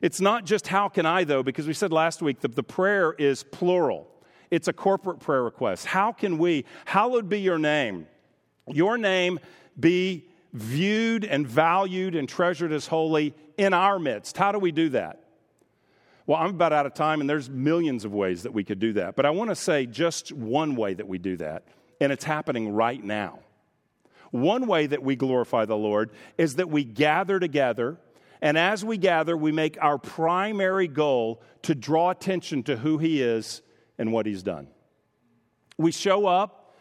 It's 0.00 0.20
not 0.20 0.46
just 0.46 0.66
how 0.66 0.88
can 0.88 1.04
I, 1.04 1.24
though, 1.24 1.42
because 1.42 1.66
we 1.66 1.74
said 1.74 1.92
last 1.92 2.22
week 2.22 2.40
that 2.40 2.54
the 2.54 2.62
prayer 2.62 3.12
is 3.12 3.42
plural. 3.42 4.06
It's 4.50 4.68
a 4.68 4.72
corporate 4.72 5.20
prayer 5.20 5.42
request. 5.42 5.86
How 5.86 6.12
can 6.12 6.38
we, 6.38 6.64
hallowed 6.86 7.28
be 7.28 7.40
your 7.40 7.58
name, 7.58 8.06
your 8.66 8.96
name 8.96 9.38
be 9.78 10.26
viewed 10.52 11.24
and 11.24 11.46
valued 11.46 12.14
and 12.14 12.28
treasured 12.28 12.72
as 12.72 12.86
holy 12.86 13.34
in 13.58 13.74
our 13.74 13.98
midst? 13.98 14.36
How 14.36 14.52
do 14.52 14.58
we 14.58 14.72
do 14.72 14.88
that? 14.90 15.24
Well, 16.26 16.38
I'm 16.38 16.50
about 16.50 16.72
out 16.72 16.86
of 16.86 16.94
time, 16.94 17.20
and 17.20 17.28
there's 17.28 17.50
millions 17.50 18.04
of 18.04 18.14
ways 18.14 18.44
that 18.44 18.52
we 18.52 18.64
could 18.64 18.78
do 18.78 18.92
that. 18.94 19.16
But 19.16 19.26
I 19.26 19.30
want 19.30 19.50
to 19.50 19.56
say 19.56 19.86
just 19.86 20.32
one 20.32 20.76
way 20.76 20.94
that 20.94 21.08
we 21.08 21.18
do 21.18 21.36
that, 21.38 21.64
and 22.00 22.12
it's 22.12 22.24
happening 22.24 22.72
right 22.72 23.02
now. 23.02 23.40
One 24.30 24.66
way 24.66 24.86
that 24.86 25.02
we 25.02 25.16
glorify 25.16 25.64
the 25.64 25.76
Lord 25.76 26.10
is 26.38 26.56
that 26.56 26.70
we 26.70 26.84
gather 26.84 27.40
together, 27.40 27.98
and 28.40 28.56
as 28.56 28.84
we 28.84 28.96
gather, 28.96 29.36
we 29.36 29.52
make 29.52 29.76
our 29.80 29.98
primary 29.98 30.88
goal 30.88 31.42
to 31.62 31.74
draw 31.74 32.10
attention 32.10 32.62
to 32.64 32.76
who 32.76 32.98
He 32.98 33.22
is 33.22 33.62
and 33.98 34.12
what 34.12 34.26
He's 34.26 34.42
done. 34.42 34.68
We 35.76 35.92
show 35.92 36.26
up. 36.26 36.76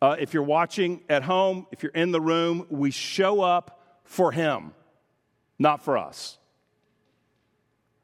Uh, 0.00 0.16
if 0.18 0.34
you're 0.34 0.42
watching 0.42 1.00
at 1.08 1.22
home, 1.22 1.66
if 1.70 1.84
you're 1.84 1.92
in 1.92 2.10
the 2.10 2.20
room, 2.20 2.66
we 2.70 2.90
show 2.90 3.40
up 3.40 4.00
for 4.04 4.32
Him, 4.32 4.72
not 5.58 5.84
for 5.84 5.96
us. 5.96 6.38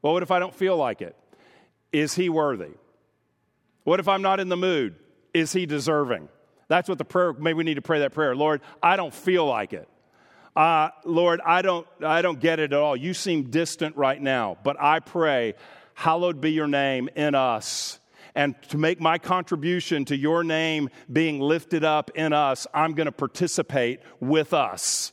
Well, 0.01 0.13
what 0.13 0.23
if 0.23 0.31
I 0.31 0.39
don't 0.39 0.55
feel 0.55 0.77
like 0.77 1.03
it? 1.03 1.17
Is 1.93 2.15
He 2.15 2.29
worthy? 2.29 2.71
What 3.83 4.01
if 4.01 4.09
I'm 4.09 4.23
not 4.23 4.39
in 4.39 4.49
the 4.49 4.57
mood? 4.57 4.95
Is 5.35 5.53
He 5.53 5.67
deserving? 5.67 6.29
That's 6.69 6.89
what 6.89 6.99
the 6.99 7.05
prayer, 7.05 7.33
maybe 7.33 7.57
we 7.57 7.65
need 7.65 7.75
to 7.75 7.83
pray 7.83 8.01
that 8.01 8.13
prayer. 8.13 8.37
Lord, 8.37 8.61
I 8.83 8.97
don't 8.97 9.13
feel 9.13 9.47
like 9.47 9.73
it. 9.73 9.89
Uh, 10.55 10.91
Lord, 11.05 11.41
I 11.45 11.63
don't, 11.63 11.87
I 12.05 12.21
don't 12.21 12.41
get 12.41 12.59
it 12.61 12.73
at 12.73 12.79
all. 12.79 12.97
You 12.97 13.15
seem 13.15 13.45
distant 13.45 13.97
right 13.97 14.21
now, 14.21 14.59
but 14.65 14.81
I 14.81 15.01
pray, 15.01 15.55
hallowed 15.95 16.41
be 16.41 16.53
your 16.53 16.67
name 16.67 17.09
in 17.15 17.35
us. 17.35 18.01
And 18.35 18.55
to 18.69 18.79
make 18.79 19.01
my 19.01 19.19
contribution 19.19 20.05
to 20.07 20.17
your 20.17 20.45
name 20.45 20.91
being 21.13 21.41
lifted 21.41 21.85
up 21.85 22.11
in 22.15 22.33
us, 22.33 22.67
I'm 22.75 22.93
going 22.95 23.07
to 23.07 23.13
participate 23.13 24.01
with 24.21 24.53
us. 24.53 25.13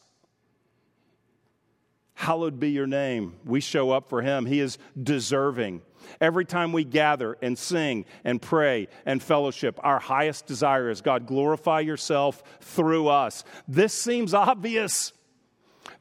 Hallowed 2.15 2.60
be 2.60 2.72
your 2.72 2.88
name. 2.88 3.36
We 3.46 3.62
show 3.62 3.91
up 3.91 4.10
for 4.10 4.22
him. 4.22 4.46
He 4.46 4.60
is 4.60 4.78
deserving. 5.02 5.82
Every 6.22 6.46
time 6.46 6.72
we 6.72 6.84
gather 6.84 7.38
and 7.41 7.58
sing 7.58 8.06
and 8.24 8.41
pray 8.41 8.88
and 9.06 9.22
fellowship, 9.22 9.80
our 9.84 10.00
highest 10.00 10.46
desire 10.46 10.89
is 10.89 11.02
God, 11.02 11.26
glorify 11.26 11.82
yourself 11.82 12.44
through 12.62 13.08
us. 13.08 13.44
This 13.68 13.94
seems 13.94 14.34
obvious. 14.34 15.13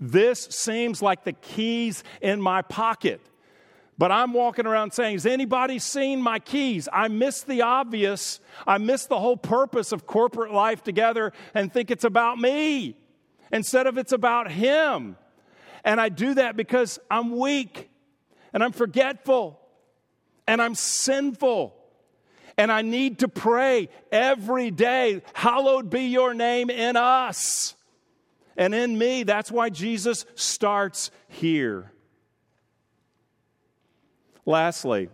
This 0.01 0.41
seems 0.41 1.03
like 1.03 1.25
the 1.25 1.33
keys 1.33 2.05
in 2.21 2.41
my 2.41 2.63
pocket. 2.63 3.21
But 3.97 4.11
I'm 4.11 4.33
walking 4.33 4.67
around 4.67 4.93
saying, 4.93 5.15
Has 5.15 5.27
anybody 5.27 5.79
seen 5.79 6.21
my 6.21 6.41
keys? 6.41 6.89
I 6.93 7.09
miss 7.09 7.43
the 7.43 7.63
obvious. 7.63 8.41
I 8.67 8.79
miss 8.79 9.07
the 9.07 9.21
whole 9.21 9.37
purpose 9.37 9.93
of 9.93 10.07
corporate 10.07 10.53
life 10.53 10.83
together 10.83 11.33
and 11.55 11.73
think 11.73 11.91
it's 11.91 12.05
about 12.05 12.39
me 12.39 12.97
instead 13.53 13.87
of 13.87 13.97
it's 13.97 14.13
about 14.13 14.51
Him. 14.51 15.17
And 15.85 16.01
I 16.01 16.09
do 16.09 16.35
that 16.35 16.57
because 16.57 16.99
I'm 17.11 17.39
weak 17.39 17.89
and 18.53 18.65
I'm 18.65 18.73
forgetful 18.73 19.61
and 20.47 20.61
I'm 20.61 20.75
sinful. 20.75 21.75
And 22.57 22.71
I 22.71 22.83
need 22.83 23.19
to 23.21 23.29
pray 23.29 23.89
every 24.13 24.71
day, 24.71 25.23
hallowed 25.33 25.91
be 25.91 26.03
your 26.03 26.35
name 26.35 26.71
in 26.71 26.97
us 26.97 27.75
and 28.57 28.75
in 28.75 28.97
me. 28.97 29.25
That's 29.25 29.51
why 29.51 29.71
Jesus 29.71 30.25
starts 30.37 31.11
here. 31.29 31.91
Lastly, 34.47 35.09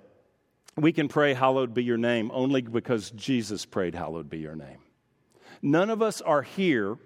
we 0.77 0.93
can 0.93 1.09
pray, 1.09 1.35
Hallowed 1.35 1.75
be 1.75 1.85
your 1.85 1.99
name, 1.99 2.31
only 2.33 2.63
because 2.63 3.11
Jesus 3.13 3.65
prayed, 3.65 3.95
Hallowed 3.95 4.29
be 4.29 4.39
your 4.39 4.57
name. 4.57 4.79
None 5.63 5.91
of 5.91 6.03
us 6.03 6.21
are 6.21 6.43
here 6.43 6.97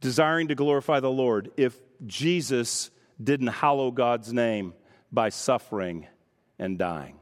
desiring 0.00 0.48
to 0.48 0.54
glorify 0.54 1.00
the 1.00 1.10
Lord 1.10 1.50
if 1.56 1.76
Jesus 2.06 2.90
didn't 3.22 3.48
hallow 3.48 3.90
God's 3.90 4.32
name 4.32 4.74
by 5.12 5.28
suffering 5.28 6.06
and 6.58 6.78
dying. 6.78 7.18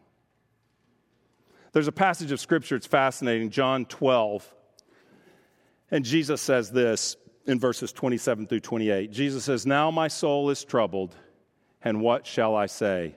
There's 1.72 1.88
a 1.88 1.92
passage 1.92 2.32
of 2.32 2.40
scripture, 2.40 2.76
it's 2.76 2.86
fascinating, 2.86 3.50
John 3.50 3.84
12. 3.84 4.54
And 5.90 6.04
Jesus 6.04 6.40
says 6.40 6.70
this 6.70 7.16
in 7.46 7.60
verses 7.60 7.92
27 7.92 8.46
through 8.46 8.60
28. 8.60 9.10
Jesus 9.12 9.44
says, 9.44 9.66
Now 9.66 9.90
my 9.90 10.08
soul 10.08 10.50
is 10.50 10.64
troubled, 10.64 11.14
and 11.82 12.00
what 12.00 12.26
shall 12.26 12.56
I 12.56 12.66
say? 12.66 13.14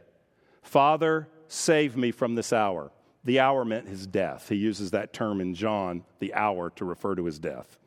Father, 0.62 1.28
save 1.48 1.98
me 1.98 2.12
from 2.12 2.36
this 2.36 2.54
hour. 2.54 2.92
The 3.24 3.40
hour 3.40 3.66
meant 3.66 3.88
his 3.88 4.08
death. 4.08 4.50
He 4.50 4.56
uses 4.56 4.92
that 4.92 5.14
term 5.14 5.42
in 5.42 5.54
John, 5.54 6.04
the 6.20 6.34
hour, 6.34 6.70
to 6.72 6.86
refer 6.86 7.16
to 7.16 7.26
his 7.26 7.40
death. 7.40 7.78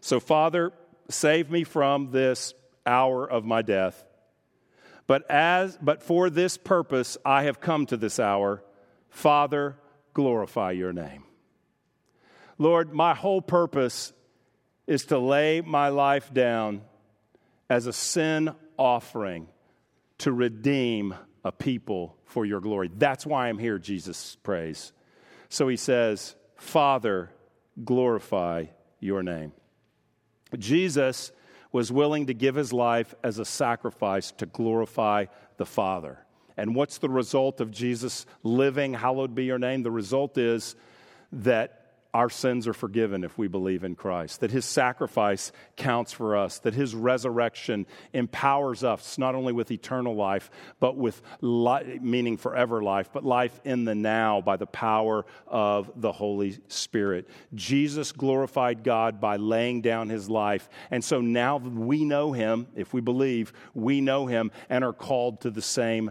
So, 0.00 0.20
Father, 0.20 0.72
save 1.08 1.50
me 1.50 1.64
from 1.64 2.10
this 2.10 2.54
hour 2.86 3.28
of 3.28 3.44
my 3.44 3.62
death. 3.62 4.04
But 5.10 5.28
as 5.28 5.76
but 5.82 6.04
for 6.04 6.30
this 6.30 6.56
purpose 6.56 7.18
I 7.26 7.42
have 7.42 7.60
come 7.60 7.84
to 7.86 7.96
this 7.96 8.20
hour. 8.20 8.62
Father, 9.08 9.76
glorify 10.14 10.70
your 10.70 10.92
name. 10.92 11.24
Lord, 12.58 12.92
my 12.92 13.14
whole 13.14 13.42
purpose 13.42 14.12
is 14.86 15.06
to 15.06 15.18
lay 15.18 15.62
my 15.62 15.88
life 15.88 16.32
down 16.32 16.82
as 17.68 17.88
a 17.88 17.92
sin 17.92 18.54
offering 18.76 19.48
to 20.18 20.30
redeem 20.30 21.16
a 21.44 21.50
people 21.50 22.16
for 22.26 22.46
your 22.46 22.60
glory. 22.60 22.88
That's 22.96 23.26
why 23.26 23.48
I'm 23.48 23.58
here, 23.58 23.80
Jesus 23.80 24.36
prays. 24.44 24.92
So 25.48 25.66
he 25.66 25.76
says, 25.76 26.36
Father, 26.54 27.32
glorify 27.84 28.66
your 29.00 29.24
name. 29.24 29.50
Jesus 30.56 31.32
was 31.72 31.92
willing 31.92 32.26
to 32.26 32.34
give 32.34 32.54
his 32.54 32.72
life 32.72 33.14
as 33.22 33.38
a 33.38 33.44
sacrifice 33.44 34.32
to 34.32 34.46
glorify 34.46 35.26
the 35.56 35.66
Father. 35.66 36.18
And 36.56 36.74
what's 36.74 36.98
the 36.98 37.08
result 37.08 37.60
of 37.60 37.70
Jesus 37.70 38.26
living, 38.42 38.94
hallowed 38.94 39.34
be 39.34 39.44
your 39.44 39.58
name? 39.58 39.82
The 39.82 39.90
result 39.90 40.36
is 40.36 40.74
that 41.32 41.79
our 42.12 42.28
sins 42.28 42.66
are 42.66 42.74
forgiven 42.74 43.22
if 43.22 43.38
we 43.38 43.46
believe 43.46 43.84
in 43.84 43.94
Christ, 43.94 44.40
that 44.40 44.50
his 44.50 44.64
sacrifice 44.64 45.52
counts 45.76 46.12
for 46.12 46.36
us, 46.36 46.58
that 46.60 46.74
his 46.74 46.94
resurrection 46.94 47.86
empowers 48.12 48.82
us 48.82 49.16
not 49.16 49.34
only 49.34 49.52
with 49.52 49.70
eternal 49.70 50.16
life, 50.16 50.50
but 50.80 50.96
with 50.96 51.22
li- 51.40 52.00
meaning 52.00 52.36
forever 52.36 52.82
life, 52.82 53.10
but 53.12 53.24
life 53.24 53.60
in 53.64 53.84
the 53.84 53.94
now 53.94 54.40
by 54.40 54.56
the 54.56 54.66
power 54.66 55.24
of 55.46 55.90
the 55.96 56.12
Holy 56.12 56.58
Spirit. 56.68 57.28
Jesus 57.54 58.10
glorified 58.10 58.82
God 58.82 59.20
by 59.20 59.36
laying 59.36 59.80
down 59.80 60.08
his 60.08 60.28
life. 60.28 60.68
And 60.90 61.04
so 61.04 61.20
now 61.20 61.58
we 61.58 62.04
know 62.04 62.32
him, 62.32 62.66
if 62.74 62.92
we 62.92 63.00
believe, 63.00 63.52
we 63.72 64.00
know 64.00 64.26
him 64.26 64.50
and 64.68 64.82
are 64.82 64.92
called 64.92 65.42
to 65.42 65.50
the 65.50 65.62
same 65.62 66.10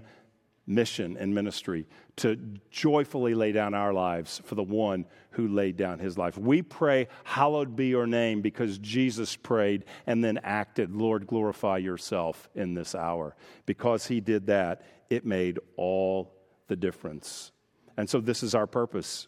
mission 0.66 1.18
and 1.18 1.34
ministry 1.34 1.88
to 2.20 2.38
joyfully 2.70 3.34
lay 3.34 3.52
down 3.52 3.74
our 3.74 3.94
lives 3.94 4.42
for 4.44 4.56
the 4.56 4.64
one 4.64 5.06
who 5.32 5.48
laid 5.48 5.78
down 5.78 6.00
his 6.00 6.18
life. 6.18 6.38
We 6.38 6.62
pray, 6.62 7.08
Hallowed 7.24 7.76
be 7.76 7.88
your 7.88 8.08
name, 8.08 8.42
because 8.42 8.78
Jesus 8.78 9.36
prayed 9.36 9.86
and 10.06 10.24
then 10.24 10.40
acted, 10.44 10.94
Lord, 10.94 11.28
glorify 11.28 11.78
yourself 11.78 12.50
in 12.56 12.74
this 12.74 12.94
hour. 12.94 13.36
Because 13.66 14.08
he 14.08 14.20
did 14.20 14.48
that, 14.48 14.82
it 15.10 15.26
made 15.26 15.60
all 15.78 16.34
the 16.68 16.76
difference. 16.76 17.52
And 17.96 18.10
so 18.10 18.20
this 18.20 18.44
is 18.44 18.54
our 18.54 18.68
purpose. 18.68 19.28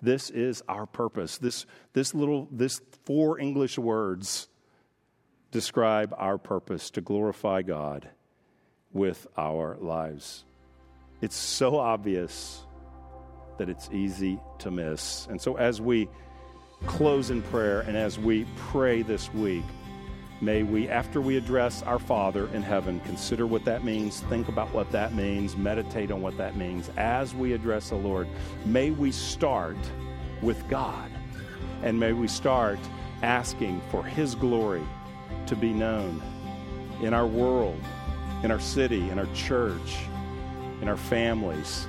This 0.00 0.30
is 0.30 0.62
our 0.68 0.86
purpose. 0.86 1.38
This, 1.38 1.66
this 1.92 2.14
little, 2.14 2.48
this 2.52 2.80
four 3.04 3.40
English 3.40 3.78
words 3.78 4.48
describe 5.50 6.14
our 6.16 6.38
purpose 6.38 6.90
to 6.90 7.00
glorify 7.00 7.62
God 7.62 8.08
with 8.92 9.26
our 9.36 9.76
lives. 9.80 10.44
It's 11.22 11.36
so 11.36 11.78
obvious 11.78 12.62
that 13.56 13.70
it's 13.70 13.88
easy 13.90 14.38
to 14.58 14.70
miss. 14.70 15.26
And 15.30 15.40
so, 15.40 15.56
as 15.56 15.80
we 15.80 16.08
close 16.84 17.30
in 17.30 17.40
prayer 17.42 17.80
and 17.80 17.96
as 17.96 18.18
we 18.18 18.46
pray 18.56 19.00
this 19.00 19.32
week, 19.32 19.64
may 20.42 20.62
we, 20.62 20.88
after 20.88 21.22
we 21.22 21.38
address 21.38 21.82
our 21.82 21.98
Father 21.98 22.48
in 22.52 22.62
heaven, 22.62 23.00
consider 23.00 23.46
what 23.46 23.64
that 23.64 23.82
means, 23.82 24.20
think 24.22 24.48
about 24.48 24.72
what 24.74 24.90
that 24.92 25.14
means, 25.14 25.56
meditate 25.56 26.10
on 26.10 26.20
what 26.20 26.36
that 26.36 26.54
means. 26.54 26.90
As 26.98 27.34
we 27.34 27.54
address 27.54 27.88
the 27.88 27.96
Lord, 27.96 28.28
may 28.66 28.90
we 28.90 29.10
start 29.10 29.78
with 30.42 30.68
God 30.68 31.10
and 31.82 31.98
may 31.98 32.12
we 32.12 32.28
start 32.28 32.78
asking 33.22 33.80
for 33.90 34.04
His 34.04 34.34
glory 34.34 34.82
to 35.46 35.56
be 35.56 35.72
known 35.72 36.20
in 37.00 37.14
our 37.14 37.26
world, 37.26 37.80
in 38.42 38.50
our 38.50 38.60
city, 38.60 39.08
in 39.08 39.18
our 39.18 39.28
church 39.34 39.96
in 40.80 40.88
our 40.88 40.96
families, 40.96 41.86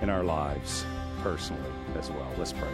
in 0.00 0.08
our 0.10 0.24
lives 0.24 0.84
personally 1.22 1.62
as 1.98 2.10
well. 2.10 2.28
Let's 2.38 2.52
pray. 2.52 2.70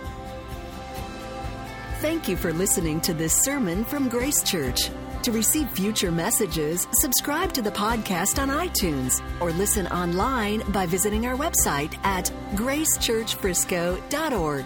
Thank 2.01 2.29
you 2.29 2.37
for 2.37 2.53
listening 2.53 3.01
to 3.03 3.15
this 3.15 3.33
sermon 3.33 3.85
from 3.85 4.09
Grace 4.09 4.43
Church. 4.43 4.91
To 5.23 5.33
receive 5.33 5.71
future 5.71 6.13
messages, 6.13 6.87
subscribe 6.93 7.53
to 7.55 7.63
the 7.63 7.71
podcast 7.71 8.41
on 8.41 8.49
iTunes 8.49 9.21
or 9.41 9.51
listen 9.51 9.87
online 9.89 10.63
by 10.71 10.87
visiting 10.87 11.27
our 11.27 11.37
website 11.37 11.99
at 12.05 12.31
gracechurchfrisco.org. 12.55 14.65